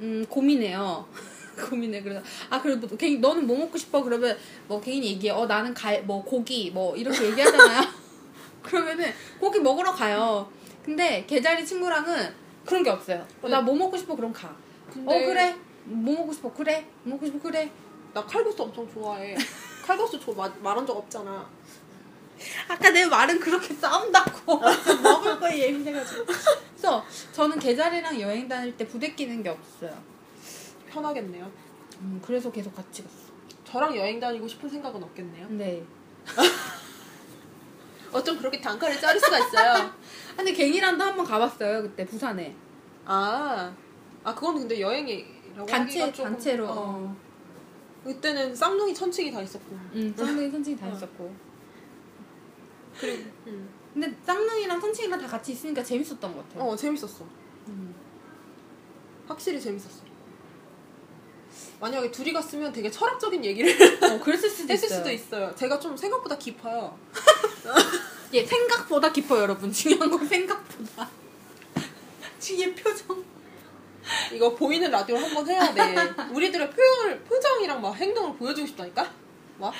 음, 0.00 0.24
고민해요. 0.28 1.06
고민해. 1.68 2.02
그래서, 2.02 2.20
아, 2.50 2.60
그래, 2.60 2.76
뭐, 2.76 2.88
갱이, 2.96 3.18
너는 3.18 3.46
뭐 3.46 3.56
먹고 3.58 3.78
싶어? 3.78 4.02
그러면, 4.02 4.36
뭐, 4.68 4.80
갱이 4.80 5.04
얘기해. 5.12 5.32
어, 5.32 5.46
나는 5.46 5.72
갈, 5.74 6.02
뭐, 6.04 6.22
고기, 6.24 6.70
뭐, 6.70 6.96
이렇게 6.96 7.24
얘기하잖아요. 7.26 7.80
그러면은, 8.62 9.12
고기 9.40 9.60
먹으러 9.60 9.92
가요. 9.92 10.50
근데, 10.84 11.24
개자리 11.26 11.64
친구랑은 11.64 12.46
그런 12.64 12.82
게 12.82 12.90
없어요. 12.90 13.26
어, 13.42 13.48
나뭐 13.48 13.74
먹고 13.74 13.96
싶어? 13.96 14.14
그럼 14.16 14.32
가. 14.32 14.54
어 15.04 15.18
그래 15.18 15.54
뭐 15.84 16.14
먹고 16.14 16.32
싶어 16.32 16.52
그래 16.52 16.86
뭐 17.02 17.14
먹고 17.14 17.26
싶어 17.26 17.38
그래 17.40 17.70
나 18.14 18.24
칼국수 18.24 18.62
엄청 18.62 18.88
좋아해. 18.92 19.36
칼국수 19.86 20.18
저 20.18 20.32
마, 20.32 20.48
말한 20.60 20.84
적 20.86 20.96
없잖아. 20.96 21.48
아까 22.68 22.90
내 22.90 23.06
말은 23.06 23.38
그렇게 23.40 23.72
싸운다고 23.72 24.58
먹을 25.02 25.40
거에 25.40 25.58
예민해가지고 25.68 26.26
그래서 26.26 27.04
저는 27.32 27.58
개자리랑 27.58 28.20
여행 28.20 28.46
다닐 28.46 28.76
때 28.76 28.86
부대끼는 28.86 29.42
게 29.42 29.48
없어요 29.48 29.96
편하겠네요. 30.90 31.50
음, 32.00 32.20
그래서 32.24 32.52
계속 32.52 32.74
같이 32.76 33.02
갔어 33.02 33.14
저랑 33.64 33.96
여행 33.96 34.20
다니고 34.20 34.46
싶은 34.46 34.68
생각은 34.68 35.02
없겠네요. 35.02 35.46
네 35.50 35.82
어쩜 38.12 38.36
그렇게 38.38 38.60
단가를 38.60 39.00
자를 39.00 39.18
수가 39.20 39.38
있어요. 39.38 39.90
근데 40.36 40.52
갱이랑도 40.52 41.02
한 41.04 41.16
번 41.16 41.24
가봤어요 41.24 41.82
그때 41.82 42.04
부산에 42.04 42.54
아, 43.06 43.72
아 44.24 44.34
그건 44.34 44.56
근데 44.58 44.78
여행이라고 44.80 45.64
단체 45.66 46.12
단체로 46.12 46.66
어. 46.68 47.16
어. 48.06 48.12
그때는 48.14 48.54
쌍둥이 48.54 48.94
천칙이 48.94 49.32
다 49.32 49.42
있었고. 49.42 49.74
음 49.94 50.14
쌍둥이 50.16 50.50
선칭이 50.50 50.76
다 50.76 50.88
있었고 50.88 51.34
그리고 53.00 53.24
음. 53.48 53.68
근데 53.92 54.14
쌍둥이랑 54.24 54.80
선칭이랑 54.80 55.20
다 55.20 55.26
같이 55.26 55.52
있으니까 55.52 55.82
재밌었던 55.82 56.20
것 56.20 56.48
같아요 56.48 56.64
어 56.70 56.76
재밌었어. 56.76 57.24
음. 57.68 57.94
확실히 59.26 59.60
재밌었어. 59.60 60.06
만약에 61.80 62.10
둘이 62.10 62.32
갔으면 62.32 62.72
되게 62.72 62.90
철학적인 62.90 63.44
얘기를 63.44 63.70
어 64.02 64.18
그랬을 64.20 64.48
수도 64.48 64.72
했을 64.72 64.86
있어요 64.86 64.98
수도 64.98 65.10
있어요. 65.10 65.54
제가 65.54 65.78
좀 65.80 65.96
생각보다 65.96 66.36
깊어요. 66.38 66.96
예, 68.32 68.44
생각보다 68.44 69.12
깊어요, 69.12 69.42
여러분. 69.42 69.70
중요한 69.72 70.10
건 70.10 70.26
생각보다. 70.26 71.08
뒤에 72.40 72.74
표정. 72.74 73.24
이거 74.32 74.54
보이는 74.54 74.90
라디오 74.90 75.16
한번 75.16 75.46
해야 75.48 75.72
돼. 75.72 75.94
우리들의 76.32 76.70
표현을 76.70 77.20
표정이랑 77.24 77.80
막 77.80 77.94
행동을 77.94 78.36
보여주고 78.36 78.66
싶다니까. 78.66 79.10
막, 79.58 79.72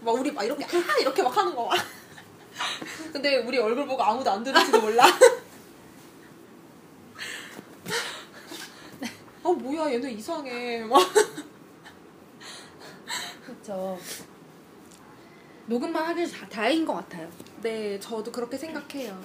막 0.00 0.12
우리 0.12 0.30
막 0.30 0.44
이렇게 0.44 0.64
아 0.64 0.98
이렇게 1.00 1.22
막 1.22 1.36
하는 1.36 1.54
거 1.54 1.66
막. 1.66 1.76
근데 3.12 3.36
우리 3.38 3.58
얼굴 3.58 3.86
보고 3.86 4.02
아무도 4.02 4.30
안 4.30 4.42
들을지도 4.42 4.80
몰라. 4.80 5.04
아 9.44 9.48
뭐야 9.48 9.92
얘네 9.92 10.12
이상해. 10.12 10.80
막. 10.84 11.00
그렇죠. 13.44 13.98
녹음만 15.66 16.06
하길 16.06 16.30
다, 16.30 16.48
다행인 16.48 16.86
것 16.86 16.94
같아요. 16.94 17.30
네, 17.60 17.98
저도 18.00 18.32
그렇게 18.32 18.56
생각해요. 18.56 19.22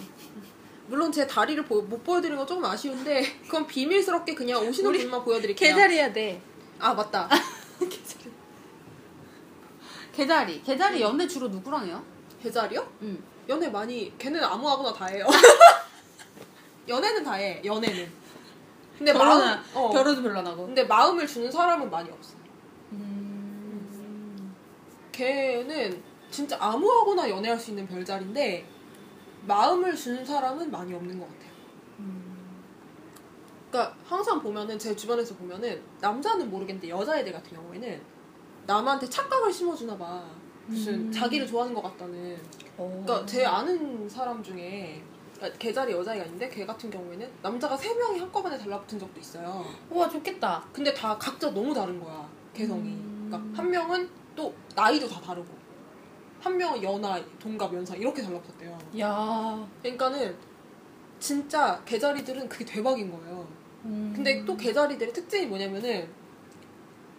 물론 0.88 1.12
제 1.12 1.26
다리를 1.26 1.64
보- 1.66 1.82
못 1.82 2.04
보여드리는 2.04 2.38
건 2.38 2.46
조금 2.46 2.66
아쉬운데 2.66 3.24
그건 3.44 3.66
비밀스럽게 3.66 4.34
그냥 4.36 4.66
오시는 4.68 4.92
분만 4.92 5.24
보여드릴게요. 5.24 5.74
개자리야 5.76 6.12
돼. 6.14 6.42
아 6.80 6.94
맞다. 6.94 7.30
개자리. 7.80 8.32
개자리. 10.14 10.64
개자리 10.64 11.02
연애 11.02 11.28
주로 11.28 11.48
누구랑 11.48 11.86
해요? 11.88 12.04
개자리요? 12.42 12.88
응. 13.02 13.24
연애 13.50 13.70
많이 13.70 14.14
걔는 14.18 14.44
아무하고나 14.44 14.94
다 14.94 15.06
해요. 15.06 15.26
연애는 16.88 17.24
다 17.24 17.34
해. 17.34 17.62
연애는. 17.64 18.12
근데 18.98 19.12
결혼은, 19.14 19.46
마음 19.46 19.64
어. 19.74 19.90
결혼도 19.90 20.22
별로 20.22 20.40
안 20.40 20.48
하고. 20.48 20.66
근데 20.66 20.84
마음을 20.84 21.26
주는 21.26 21.52
사람은 21.52 21.90
많이 21.90 22.10
없어. 22.10 22.34
걔는 25.12 26.02
진짜 26.32 26.58
아무하고나 26.60 27.30
연애할 27.30 27.60
수 27.60 27.70
있는 27.72 27.88
별자리인데 27.88 28.66
마음을 29.46 29.96
주는 29.96 30.26
사람은 30.26 30.72
많이 30.72 30.94
없는 30.94 31.20
것 31.20 31.28
같아요. 31.28 31.54
그러니까 33.74 33.98
항상 34.06 34.40
보면은 34.40 34.78
제 34.78 34.96
주변에서 34.96 35.36
보면은 35.36 35.82
남자는 36.00 36.50
모르겠는데 36.52 36.90
여자애들 36.90 37.34
같은 37.34 37.58
경우에는 37.58 38.02
남한테 38.68 39.10
착각을 39.10 39.52
심어주나 39.52 39.98
봐. 39.98 40.24
무슨 40.68 40.94
음. 40.94 41.12
자기를 41.12 41.48
좋아하는 41.48 41.74
것 41.74 41.82
같다는. 41.82 42.38
어. 42.78 43.04
그러니까 43.04 43.26
제 43.26 43.44
아는 43.44 44.08
사람 44.08 44.44
중에 44.44 45.04
그러니까 45.36 45.58
걔 45.60 45.74
자리 45.74 45.92
여자애가 45.92 46.24
있는데 46.26 46.48
걔 46.50 46.66
같은 46.66 46.90
경우에는 46.90 47.30
남자가 47.42 47.76
세 47.76 47.94
명이 47.96 48.20
한꺼번에 48.20 48.58
달라붙은 48.58 49.00
적도 49.00 49.20
있어요. 49.20 49.66
우와 49.90 50.08
좋겠다. 50.08 50.64
근데 50.72 50.94
다 50.94 51.18
각자 51.18 51.52
너무 51.52 51.74
다른 51.74 52.00
거야 52.00 52.30
개성이. 52.54 52.90
음. 52.90 53.28
그러니까 53.28 53.62
한 53.62 53.72
명은 53.72 54.10
또 54.36 54.54
나이도 54.76 55.08
다 55.08 55.20
다르고 55.20 55.48
한 56.44 56.58
명은 56.58 56.84
연하, 56.84 57.18
동갑, 57.40 57.74
연상 57.74 57.98
이렇게 57.98 58.22
달라붙었대요. 58.22 58.78
야. 59.00 59.66
그러니까는 59.82 60.36
진짜 61.18 61.82
개자리들은 61.86 62.50
그게 62.50 62.66
대박인 62.66 63.10
거예요. 63.10 63.48
음. 63.86 64.12
근데 64.14 64.44
또 64.44 64.58
개자리들의 64.58 65.14
특징이 65.14 65.46
뭐냐면은 65.46 66.10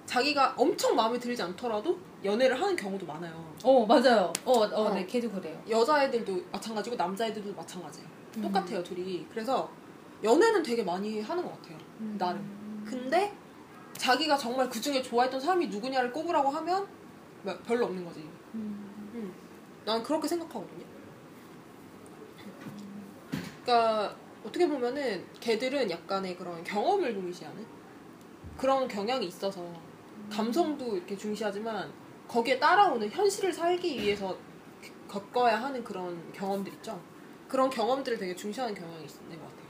자기가 0.04 0.54
엄청 0.58 0.94
마음에 0.94 1.18
들지 1.18 1.42
않더라도 1.42 1.98
연애를 2.22 2.60
하는 2.60 2.76
경우도 2.76 3.06
많아요. 3.06 3.54
어 3.62 3.86
맞아요. 3.86 4.30
어, 4.44 4.52
어, 4.52 4.64
어. 4.74 4.92
네, 4.92 5.06
걔도 5.06 5.30
그래요. 5.30 5.58
여자애들도 5.70 6.42
마찬가지고 6.52 6.94
남자애들도 6.96 7.54
마찬가지예요. 7.54 8.06
음. 8.36 8.42
똑같아요, 8.42 8.82
둘이. 8.82 9.26
그래서 9.30 9.70
연애는 10.22 10.62
되게 10.62 10.82
많이 10.82 11.22
하는 11.22 11.42
것 11.42 11.50
같아요. 11.52 11.78
음. 12.00 12.16
나름. 12.18 12.84
근데 12.86 13.32
자기가 13.96 14.36
정말 14.36 14.68
그 14.68 14.78
중에 14.78 15.00
좋아했던 15.00 15.40
사람이 15.40 15.68
누구냐를 15.68 16.12
꼽으라고 16.12 16.50
하면 16.50 16.86
뭐 17.42 17.56
별로 17.66 17.86
없는 17.86 18.04
거지. 18.04 18.33
음. 19.84 19.86
난 19.86 20.02
그렇게 20.02 20.26
생각하거든요. 20.26 20.84
그러니까 23.62 24.16
어떻게 24.44 24.68
보면은 24.68 25.24
걔들은 25.40 25.90
약간의 25.90 26.36
그런 26.36 26.62
경험을 26.64 27.14
중시하는 27.14 27.64
그런 28.56 28.86
경향이 28.86 29.26
있어서 29.26 29.72
감성도 30.30 30.96
이렇게 30.96 31.16
중시하지만 31.16 31.92
거기에 32.28 32.58
따라오는 32.58 33.10
현실을 33.10 33.52
살기 33.52 34.00
위해서 34.00 34.36
겪어야 35.10 35.62
하는 35.62 35.82
그런 35.84 36.32
경험들 36.32 36.72
있죠. 36.74 37.00
그런 37.48 37.70
경험들을 37.70 38.18
되게 38.18 38.34
중시하는 38.34 38.74
경향이 38.74 39.04
있는 39.04 39.38
것 39.38 39.48
같아요. 39.48 39.64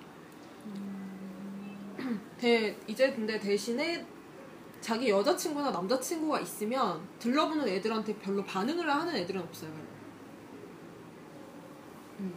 대, 2.38 2.76
이제 2.86 3.12
근데 3.12 3.38
대신에 3.38 4.06
자기 4.80 5.08
여자친구나 5.08 5.70
남자친구가 5.70 6.40
있으면 6.40 7.06
들러보는 7.18 7.66
애들한테 7.68 8.16
별로 8.18 8.44
반응을 8.44 8.90
하는 8.90 9.14
애들은 9.16 9.40
없어요. 9.40 9.70
음. 12.20 12.34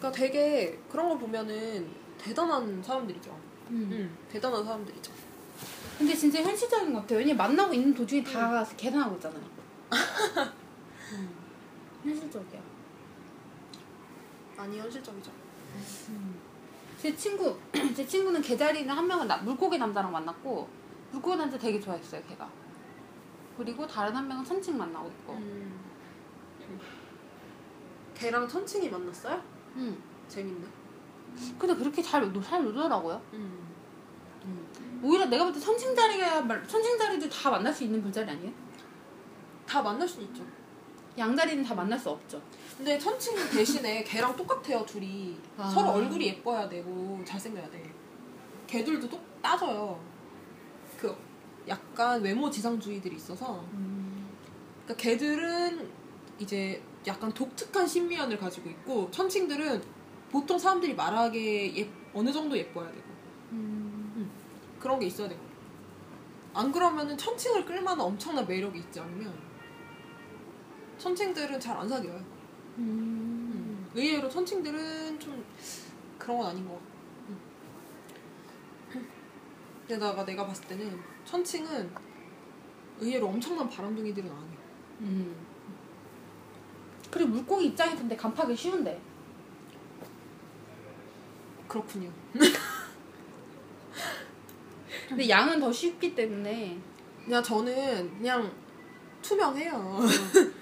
그러니까 0.00 0.10
되게 0.12 0.78
그런 0.90 1.10
거 1.10 1.18
보면은 1.18 1.86
대단한 2.16 2.82
사람들이죠. 2.82 3.30
음. 3.68 3.88
응, 3.92 4.18
대단한 4.30 4.64
사람들이죠. 4.64 5.12
근데 5.98 6.14
진짜 6.14 6.42
현실적인 6.42 6.94
것 6.94 7.02
같아요. 7.02 7.18
왜냐면 7.18 7.36
만나고 7.36 7.74
있는 7.74 7.94
도중에 7.94 8.24
다 8.24 8.64
계산하고 8.76 9.16
있잖아요. 9.16 9.42
음. 11.12 11.30
현실적이야. 12.02 12.60
많이 14.56 14.78
현실적이죠. 14.78 15.30
제 16.98 17.14
친구, 17.14 17.58
제 17.94 18.06
친구는 18.06 18.40
개자리는 18.40 18.88
한 18.94 19.06
명은 19.06 19.28
나, 19.28 19.36
물고기 19.38 19.76
남자랑 19.78 20.10
만났고 20.10 20.68
물고기 21.12 21.36
남자 21.36 21.58
되게 21.58 21.78
좋아했어요, 21.78 22.22
걔가. 22.26 22.48
그리고 23.58 23.86
다른 23.86 24.16
한 24.16 24.26
명은 24.26 24.44
천칭 24.44 24.78
만나고 24.78 25.08
있고. 25.08 25.34
음. 25.34 25.78
걔랑 28.14 28.46
천칭이 28.48 28.88
만났어요? 28.88 29.42
음. 29.76 30.02
재밌네. 30.28 30.66
근데 31.58 31.74
그렇게 31.74 32.02
잘, 32.02 32.30
노- 32.32 32.42
잘 32.42 32.62
놀더라고요. 32.64 33.20
음. 33.34 33.68
오히려 35.02 35.26
내가 35.26 35.44
볼때 35.44 35.58
천칭자리가, 35.60 36.42
말- 36.42 36.66
천칭자리도 36.66 37.28
다 37.28 37.50
만날 37.50 37.72
수 37.72 37.84
있는 37.84 38.02
별자리 38.02 38.30
아니에요? 38.30 38.52
다 39.66 39.80
만날 39.82 40.06
수 40.06 40.20
있죠. 40.22 40.42
양자리는 41.16 41.64
다 41.64 41.74
만날 41.74 41.98
수 41.98 42.10
없죠. 42.10 42.40
근데 42.76 42.98
천칭 42.98 43.34
대신에 43.50 44.02
걔랑 44.04 44.36
똑같아요, 44.36 44.84
둘이. 44.84 45.38
아. 45.56 45.68
서로 45.68 45.90
얼굴이 45.92 46.26
예뻐야 46.26 46.68
되고 46.68 47.20
잘생겨야 47.24 47.70
돼. 47.70 47.92
걔들도 48.66 49.08
똑 49.08 49.42
따져요. 49.42 49.98
그 50.98 51.14
약간 51.68 52.20
외모 52.22 52.50
지상주의들이 52.50 53.16
있어서 53.16 53.64
그러니까 54.84 54.94
걔들은 54.96 55.88
이제 56.38 56.82
약간 57.06 57.32
독특한 57.32 57.86
신미연을 57.86 58.38
가지고 58.38 58.68
있고 58.70 59.10
천칭들은 59.10 59.82
보통 60.30 60.58
사람들이 60.58 60.94
말하기에 60.94 61.76
예, 61.78 61.90
어느 62.14 62.32
정도 62.32 62.56
예뻐야 62.56 62.90
되고 62.90 63.04
음. 63.52 64.30
그런 64.78 64.98
게 64.98 65.06
있어야 65.06 65.28
되고 65.28 65.40
안 66.54 66.70
그러면은 66.72 67.16
천칭을 67.16 67.64
끌만한 67.64 68.00
엄청난 68.00 68.46
매력이 68.46 68.78
있지 68.78 69.00
않으면 69.00 69.32
천칭들은 70.98 71.58
잘 71.58 71.76
안 71.76 71.88
사귀어요. 71.88 72.22
음. 72.78 73.90
의외로 73.94 74.28
천칭들은 74.28 75.18
좀 75.18 75.44
그런 76.18 76.38
건 76.38 76.46
아닌 76.48 76.66
것 76.68 76.74
같고. 76.74 76.90
게다가 79.88 80.24
내가 80.24 80.46
봤을 80.46 80.64
때는 80.68 81.00
천칭은 81.24 81.90
의외로 83.00 83.28
엄청난 83.28 83.68
바람둥이들은 83.68 84.30
아니에요. 84.30 84.58
음. 85.00 85.49
그리고 87.10 87.30
물고기 87.30 87.66
입장에서인데 87.66 88.16
간파하기 88.16 88.56
쉬운데. 88.56 89.00
그렇군요. 91.68 92.10
근데 95.08 95.28
양은 95.28 95.58
더 95.60 95.72
쉽기 95.72 96.14
때문에 96.14 96.78
그냥 97.24 97.42
저는 97.42 98.18
그냥 98.18 98.50
투명해요. 99.22 100.00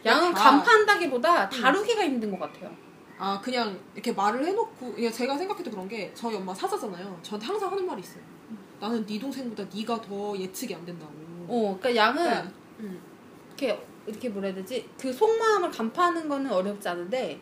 양은 0.04 0.32
다- 0.34 0.50
간파한다기보다 0.50 1.48
다루기가 1.48 2.02
힘든 2.04 2.30
것 2.30 2.38
같아요. 2.40 2.74
아 3.18 3.40
그냥 3.42 3.78
이렇게 3.94 4.12
말을 4.12 4.44
해놓고 4.46 4.94
그냥 4.94 5.12
제가 5.12 5.36
생각해도 5.36 5.70
그런 5.70 5.88
게 5.88 6.10
저희 6.14 6.36
엄마 6.36 6.54
사자잖아요. 6.54 7.18
저한테 7.22 7.46
항상 7.46 7.70
하는 7.72 7.84
말이 7.86 8.00
있어요. 8.00 8.22
나는 8.80 9.04
네 9.04 9.18
동생보다 9.18 9.64
네가 9.74 10.00
더 10.00 10.36
예측이 10.38 10.74
안 10.74 10.84
된다고. 10.86 11.12
어, 11.48 11.76
그러니까 11.80 11.96
양은 11.96 12.24
네. 12.24 12.52
음. 12.80 13.00
이렇게 13.48 13.86
이렇게 14.08 14.28
뭐라 14.28 14.46
해야 14.48 14.54
되지? 14.56 14.88
그 14.98 15.12
속마음을 15.12 15.70
간파하는 15.70 16.28
거는 16.28 16.50
어렵지 16.50 16.88
않은데 16.88 17.40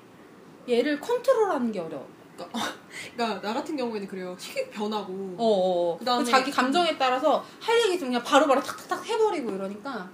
얘를 0.68 1.00
컨트롤하는 1.00 1.70
게 1.72 1.78
어려워. 1.80 2.06
그러니까 3.16 3.40
나 3.40 3.54
같은 3.54 3.76
경우에는 3.76 4.06
그래요. 4.08 4.36
되게 4.38 4.68
변하고. 4.68 5.12
어, 5.38 5.44
어. 5.44 5.92
어. 5.94 5.98
그다음에- 5.98 6.26
자기 6.26 6.50
감정에 6.50 6.98
따라서 6.98 7.42
할 7.60 7.80
얘기 7.82 7.98
그냥 7.98 8.22
바로바로 8.22 8.60
탁탁탁 8.62 9.06
해버리고 9.06 9.52
이러니까. 9.52 10.10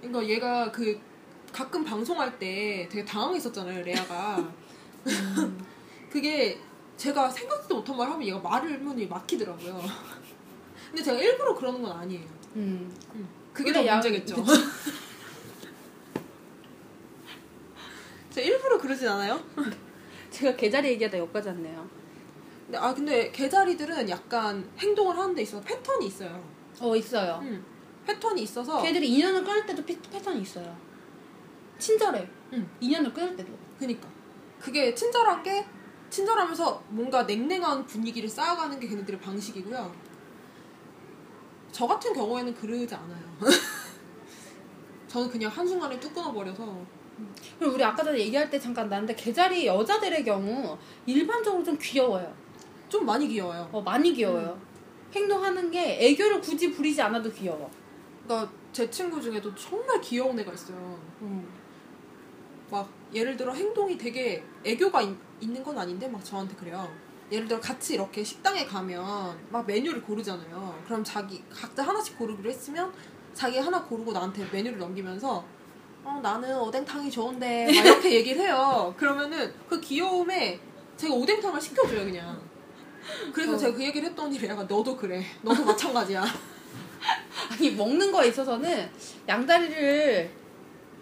그러니까 0.00 0.26
얘가 0.26 0.72
그 0.72 0.98
가끔 1.52 1.84
방송할 1.84 2.38
때 2.38 2.88
되게 2.90 3.04
당황했었잖아요, 3.04 3.84
레아가. 3.84 4.44
그게 6.10 6.58
제가 6.96 7.28
생각지도 7.30 7.76
못한 7.76 7.96
말 7.96 8.08
하면 8.10 8.26
얘가 8.26 8.38
말을 8.38 8.72
하면 8.80 9.08
막히더라고요. 9.08 9.80
근데 10.88 11.02
제가 11.02 11.18
일부러 11.18 11.54
그러는 11.54 11.80
건 11.82 11.92
아니에요. 11.92 12.26
음. 12.56 12.92
그게 13.52 13.70
원래 13.70 13.80
더 13.82 13.86
양- 13.86 13.98
문제겠죠. 14.00 14.36
제가 18.32 18.46
일부러 18.46 18.78
그러진 18.78 19.08
않아요? 19.08 19.38
제가 20.30 20.56
개자리 20.56 20.88
얘기하다 20.90 21.18
여기까지 21.18 21.48
왔네요. 21.48 21.88
근데, 22.66 22.78
아 22.78 22.94
근데 22.94 23.30
개자리들은 23.30 24.08
약간 24.08 24.68
행동을 24.78 25.16
하는 25.16 25.34
데 25.34 25.42
있어서 25.42 25.62
패턴이 25.62 26.06
있어요. 26.06 26.42
어, 26.80 26.96
있어요. 26.96 27.38
음, 27.42 27.64
패턴이 28.06 28.42
있어서 28.42 28.80
걔들이 28.82 29.08
인연을 29.10 29.44
끊을 29.44 29.66
때도 29.66 29.84
피- 29.84 30.00
패턴이 30.00 30.40
있어요. 30.40 30.74
친절해. 31.78 32.26
음. 32.54 32.70
인연을 32.80 33.12
끊을 33.12 33.36
때도. 33.36 33.52
그니까 33.78 34.08
그게 34.58 34.94
친절한 34.94 35.42
게 35.42 35.66
친절하면서 36.08 36.82
뭔가 36.88 37.24
냉랭한 37.24 37.86
분위기를 37.86 38.28
쌓아가는 38.28 38.78
게 38.80 38.86
걔네들의 38.88 39.20
방식이고요. 39.20 39.94
저 41.72 41.86
같은 41.86 42.12
경우에는 42.12 42.54
그러지 42.54 42.94
않아요. 42.94 43.22
저는 45.08 45.28
그냥 45.30 45.50
한순간에 45.50 45.98
뚝 46.00 46.14
끊어버려서 46.14 46.86
그리고 47.58 47.74
우리 47.74 47.84
아까 47.84 48.02
전에 48.02 48.18
얘기할 48.18 48.50
때 48.50 48.58
잠깐 48.58 48.88
나는데 48.88 49.14
개자리 49.14 49.66
여자들의 49.66 50.24
경우 50.24 50.76
일반적으로 51.06 51.62
좀 51.62 51.76
귀여워요. 51.80 52.34
좀 52.88 53.06
많이 53.06 53.28
귀여워요. 53.28 53.68
어, 53.72 53.80
많이 53.80 54.12
귀여워요. 54.12 54.58
행동하는 55.14 55.70
게 55.70 55.98
애교를 56.06 56.40
굳이 56.40 56.72
부리지 56.72 57.00
않아도 57.02 57.30
귀여워. 57.30 57.70
그러니까 58.24 58.50
제 58.72 58.88
친구 58.90 59.20
중에도 59.20 59.54
정말 59.54 60.00
귀여운 60.00 60.38
애가 60.38 60.52
있어요. 60.52 60.98
막 62.70 62.88
예를 63.12 63.36
들어 63.36 63.52
행동이 63.52 63.98
되게 63.98 64.42
애교가 64.64 65.02
있, 65.02 65.14
있는 65.40 65.62
건 65.62 65.78
아닌데 65.78 66.08
막 66.08 66.24
저한테 66.24 66.54
그래요. 66.56 66.90
예를 67.30 67.46
들어 67.46 67.60
같이 67.60 67.94
이렇게 67.94 68.24
식당에 68.24 68.64
가면 68.64 69.38
막 69.50 69.66
메뉴를 69.66 70.02
고르잖아요. 70.02 70.82
그럼 70.84 71.04
자기 71.04 71.42
각자 71.50 71.82
하나씩 71.82 72.18
고르기로 72.18 72.48
했으면 72.50 72.92
자기 73.34 73.58
하나 73.58 73.82
고르고 73.82 74.12
나한테 74.12 74.46
메뉴를 74.50 74.78
넘기면서 74.78 75.44
어 76.04 76.18
나는 76.22 76.58
오뎅탕이 76.58 77.10
좋은데 77.10 77.66
막 77.66 77.72
이렇게 77.86 78.12
얘기를 78.16 78.42
해요. 78.42 78.92
그러면은 78.96 79.52
그 79.68 79.80
귀여움에 79.80 80.60
제가 80.96 81.14
오뎅탕을 81.14 81.60
시켜줘요 81.60 82.04
그냥. 82.04 82.40
그래서 83.32 83.54
어. 83.54 83.56
제가 83.56 83.76
그 83.76 83.82
얘기를 83.82 84.08
했더니 84.08 84.38
레아가 84.38 84.62
너도 84.64 84.96
그래. 84.96 85.24
너도 85.42 85.64
마찬가지야. 85.64 86.24
아니 87.50 87.70
먹는 87.72 88.12
거에 88.12 88.28
있어서는 88.28 88.90
양다리를 89.28 90.30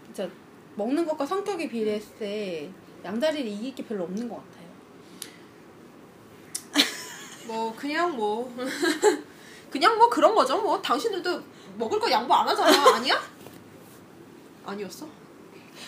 진짜 0.06 0.28
먹는 0.76 1.06
것과 1.06 1.26
성격이 1.26 1.68
비례했을 1.68 2.14
때 2.18 2.70
양다리를 3.04 3.46
이길 3.50 3.74
게 3.74 3.84
별로 3.84 4.04
없는 4.04 4.28
것 4.28 4.36
같아요. 4.36 4.70
뭐 7.46 7.74
그냥 7.76 8.16
뭐 8.16 8.54
그냥 9.70 9.96
뭐 9.96 10.08
그런 10.08 10.34
거죠. 10.34 10.60
뭐 10.60 10.80
당신들도 10.80 11.42
먹을 11.78 11.98
거 11.98 12.10
양보 12.10 12.34
안 12.34 12.48
하잖아. 12.48 12.96
아니야? 12.96 13.20
아니었어? 14.66 15.06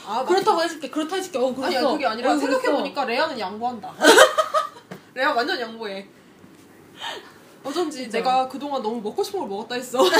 아 0.06 0.24
그렇다고 0.24 0.62
해줄게. 0.62 0.90
그렇다 0.90 1.16
해줄게. 1.16 1.38
어, 1.38 1.54
그랬어. 1.54 1.66
아니야 1.66 1.82
그게 1.82 2.06
아니라 2.06 2.32
어. 2.32 2.36
생각해보니까 2.38 3.04
레아는 3.04 3.38
양보한다. 3.38 3.92
레아 5.14 5.32
완전 5.32 5.60
양보해. 5.60 6.06
어쩐지 7.64 7.98
진짜. 8.02 8.18
내가 8.18 8.48
그동안 8.48 8.82
너무 8.82 9.00
먹고 9.00 9.22
싶은 9.22 9.40
걸 9.40 9.48
먹었다 9.48 9.74
했어. 9.74 10.02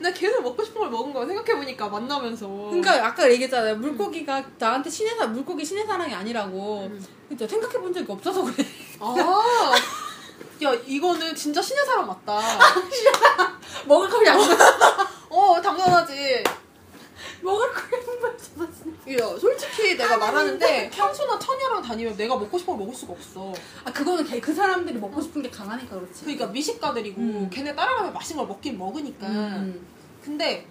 나 0.00 0.12
계속 0.12 0.42
먹고 0.42 0.64
싶은 0.64 0.80
걸 0.80 0.90
먹은 0.90 1.12
거야 1.12 1.26
생각해보니까 1.26 1.88
만나면서. 1.88 2.46
그러니까 2.48 3.06
아까 3.06 3.30
얘기했잖아요. 3.30 3.76
물고기가 3.76 4.42
나한테 4.58 4.90
신의 4.90 5.16
사 5.16 5.26
물고기 5.26 5.64
신의 5.64 5.86
사랑이 5.86 6.12
아니라고. 6.14 6.88
음. 6.90 7.06
진짜 7.28 7.46
생각해 7.46 7.78
본 7.78 7.92
적이 7.92 8.10
없어서 8.12 8.42
그래. 8.42 8.64
아, 9.00 9.14
야 10.64 10.72
이거는 10.86 11.34
진짜 11.34 11.60
신의 11.62 11.84
사람 11.84 12.06
맞다. 12.06 12.40
먹을 13.86 14.08
걸 14.08 14.26
양보. 14.26 14.42
어 15.70 15.76
당연하지. 15.76 16.44
먹을 17.42 17.72
걸 17.72 17.82
양보했어 18.00 18.66
진짜. 18.72 19.24
야 19.24 19.38
솔직히 19.38 19.96
내가 19.96 20.16
말하는데 20.18 20.90
향수나 20.94 21.38
처녀랑 21.38 21.82
다니면 21.82 22.16
내가 22.16 22.36
먹고 22.36 22.58
싶은 22.58 22.76
걸 22.76 22.86
먹을 22.86 22.94
수가 22.98 23.12
없어. 23.14 23.52
아 23.84 23.92
그거는 23.92 24.24
걔- 24.24 24.40
그 24.40 24.52
사람들이 24.54 24.98
먹고 24.98 25.20
싶은 25.20 25.42
게 25.42 25.50
강하니까 25.50 25.96
그렇지. 25.96 26.22
그러니까 26.24 26.46
미식가들이고 26.48 27.20
음. 27.20 27.50
걔네 27.52 27.74
따라가면 27.74 28.12
맛있는 28.12 28.38
걸 28.38 28.48
먹긴 28.48 28.78
먹으니까. 28.78 29.26
음. 29.26 29.86
근데 30.22 30.66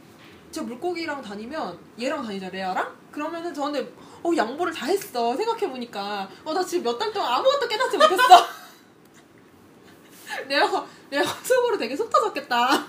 저 0.51 0.63
물고기랑 0.63 1.21
다니면 1.21 1.77
얘랑 1.99 2.23
다니자 2.23 2.49
레아랑 2.49 2.95
그러면은 3.12 3.53
저한테 3.53 3.91
어 4.23 4.31
양보를 4.36 4.73
다 4.73 4.86
했어 4.86 5.36
생각해 5.36 5.69
보니까 5.69 6.29
어 6.45 6.53
나 6.53 6.63
지금 6.63 6.84
몇 6.86 6.97
달 6.97 7.12
동안 7.12 7.34
아무것도 7.34 7.67
깨닫지 7.67 7.97
못했어 7.97 8.23
내가 10.47 10.86
내가 11.10 11.23
속으로 11.43 11.77
되게 11.77 11.95
속 11.95 12.10
터졌겠다 12.10 12.86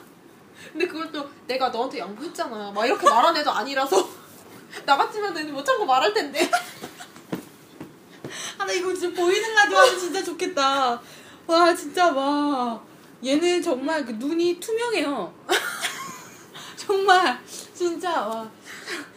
근데 0.73 0.87
그걸 0.87 1.11
또 1.13 1.29
내가 1.47 1.69
너한테 1.69 1.99
양보했잖아 1.99 2.73
막 2.73 2.87
이렇게 2.87 3.09
말한 3.09 3.37
애도 3.37 3.51
아니라서 3.51 4.09
나 4.85 4.97
같으면 4.97 5.53
못 5.53 5.65
참고 5.65 5.85
말할 5.85 6.13
텐데 6.13 6.51
아, 8.59 8.65
나 8.65 8.73
이거 8.73 8.93
진짜 8.93 9.21
보이는 9.21 9.55
라디오 9.55 9.79
하면 9.79 9.99
진짜 9.99 10.25
좋겠다. 10.25 11.01
와, 11.47 11.75
진짜, 11.75 12.11
와. 12.11 12.83
얘는 13.25 13.63
정말 13.63 14.05
그 14.05 14.13
눈이 14.13 14.59
투명해요. 14.59 15.33
정말, 16.77 17.39
진짜, 17.45 18.27
와. 18.27 18.51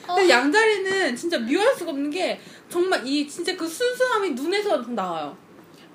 근데 0.06 0.30
양다리는 0.30 1.16
진짜 1.16 1.40
미워할 1.40 1.74
수가 1.74 1.92
없는 1.92 2.12
게, 2.12 2.40
정말 2.70 3.06
이, 3.08 3.28
진짜 3.28 3.56
그 3.56 3.68
순수함이 3.68 4.32
눈에서 4.32 4.78
나와요. 4.78 5.36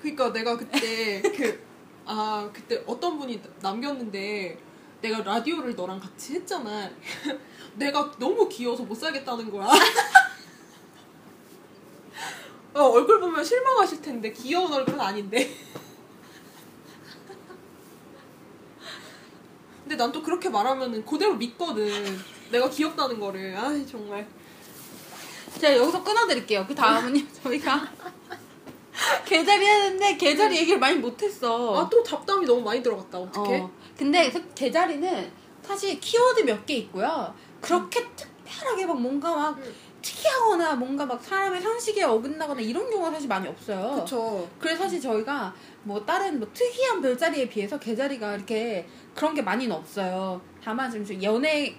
그러니까 0.01 0.33
내가 0.33 0.57
그때 0.57 1.21
그 1.21 1.65
아 2.05 2.49
그때 2.53 2.83
어떤 2.85 3.17
분이 3.17 3.41
남겼는데 3.61 4.57
내가 5.05 5.21
라디오를 5.21 5.75
너랑 5.75 5.99
같이 5.99 6.33
했잖아. 6.33 6.89
내가 7.75 8.11
너무 8.17 8.49
귀여워서 8.49 8.81
못 8.83 8.95
살겠다는 8.95 9.51
거야. 9.51 9.67
어, 12.73 12.81
얼굴 12.81 13.19
보면 13.19 13.43
실망하실 13.43 14.01
텐데 14.01 14.31
귀여운 14.33 14.73
얼굴은 14.73 14.99
아닌데. 14.99 15.55
근데 19.83 19.95
난 19.95 20.11
또 20.11 20.23
그렇게 20.23 20.49
말하면은 20.49 21.05
그대로 21.05 21.35
믿거든. 21.35 22.19
내가 22.51 22.67
귀엽다는 22.69 23.19
거를. 23.19 23.55
아 23.55 23.69
정말. 23.85 24.27
제가 25.59 25.77
여기서 25.77 26.03
끊어드릴게요. 26.03 26.65
그 26.67 26.73
다음은요, 26.73 27.21
저희가. 27.43 27.87
계절이 29.25 29.65
하는데, 29.65 30.17
계절이 30.17 30.57
얘기를 30.57 30.79
많이 30.79 30.97
못했어. 30.97 31.75
아 31.81 31.89
또 31.89 32.01
잡담이 32.03 32.45
너무 32.45 32.61
많이 32.61 32.81
들어갔다. 32.81 33.19
어떡해? 33.19 33.59
어, 33.61 33.71
근데 33.97 34.29
그 34.31 34.53
개자리는 34.53 35.31
사실 35.61 35.99
키워드 35.99 36.41
몇 36.41 36.65
개 36.65 36.75
있고요. 36.75 37.33
그렇게 37.61 38.05
특별하게 38.15 38.85
막 38.85 39.01
뭔가 39.01 39.35
막 39.35 39.57
음. 39.57 39.73
특이하거나 40.01 40.75
뭔가 40.75 41.03
막 41.05 41.21
사람의 41.23 41.59
상식에 41.61 42.03
어긋나거나 42.03 42.61
이런 42.61 42.87
경우가 42.89 43.09
사실 43.11 43.27
많이 43.27 43.47
없어요. 43.47 43.95
그쵸. 44.01 44.47
그래서 44.59 44.83
사실 44.83 45.01
저희가 45.01 45.51
뭐 45.83 46.05
다른 46.05 46.37
뭐 46.39 46.47
특이한 46.53 47.01
별자리에 47.01 47.49
비해서 47.49 47.79
개자리가 47.79 48.35
이렇게 48.35 48.87
그런 49.15 49.33
게 49.33 49.41
많이는 49.41 49.75
없어요. 49.75 50.39
다만 50.63 50.91
좀 50.91 51.23
연애 51.23 51.75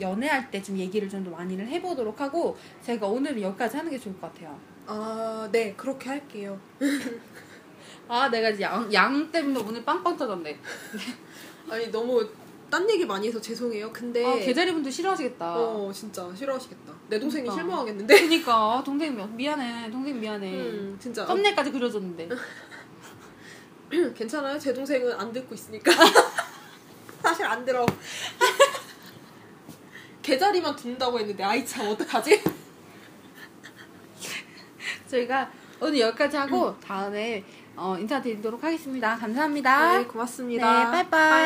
연애할 0.00 0.50
때 0.50 0.62
좀 0.62 0.78
얘기를 0.78 1.08
좀 1.08 1.24
더 1.24 1.30
많이를 1.32 1.66
해보도록 1.66 2.20
하고 2.20 2.56
제가 2.82 3.06
오늘은 3.06 3.42
여기까지 3.42 3.76
하는 3.76 3.90
게 3.90 3.98
좋을 3.98 4.18
것 4.20 4.32
같아요. 4.32 4.56
아, 4.92 5.48
네, 5.52 5.72
그렇게 5.76 6.08
할게요. 6.08 6.58
아 8.08 8.28
내가 8.28 8.48
이제 8.50 8.64
양, 8.64 8.92
양 8.92 9.30
때문에 9.30 9.60
오늘 9.60 9.84
빵빵 9.84 10.16
터졌네. 10.16 10.58
아니, 11.70 11.86
너무 11.92 12.28
딴 12.68 12.88
얘기 12.90 13.06
많이 13.06 13.28
해서 13.28 13.40
죄송해요. 13.40 13.92
근데. 13.92 14.24
아 14.26 14.34
개자리 14.34 14.72
분들 14.72 14.90
싫어하시겠다. 14.90 15.54
어, 15.56 15.92
진짜 15.94 16.28
싫어하시겠다. 16.34 16.92
내 17.08 17.20
동생이 17.20 17.44
그러니까. 17.44 17.62
실망하겠는데? 17.62 18.20
그니까 18.20 18.52
아, 18.54 18.82
동생 18.84 19.16
미- 19.16 19.24
미안해 19.36 19.90
동생 19.92 20.18
미안해 20.18 20.52
음, 20.52 20.98
진짜. 21.00 21.24
썸네일까지 21.24 21.70
그려줬는데 21.70 22.28
괜찮아요? 24.16 24.58
제 24.58 24.72
동생은 24.74 25.12
안 25.12 25.32
듣고 25.32 25.54
있으니까. 25.54 25.92
사실 27.22 27.44
안 27.46 27.64
들어. 27.64 27.86
개자리만 30.22 30.76
둔다고 30.76 31.18
했는데, 31.18 31.42
아이 31.42 31.64
참, 31.66 31.88
어떡하지? 31.88 32.42
저희가 35.10 35.50
오늘 35.80 36.00
여기까지 36.00 36.36
하고 36.36 36.78
다음에 36.80 37.44
어, 37.76 37.96
인사드리도록 37.98 38.62
하겠습니다 38.62 39.16
감사합니다 39.16 39.98
네, 39.98 40.04
고맙습니다. 40.04 40.84
네, 40.84 40.90
빠이빠이. 40.90 41.40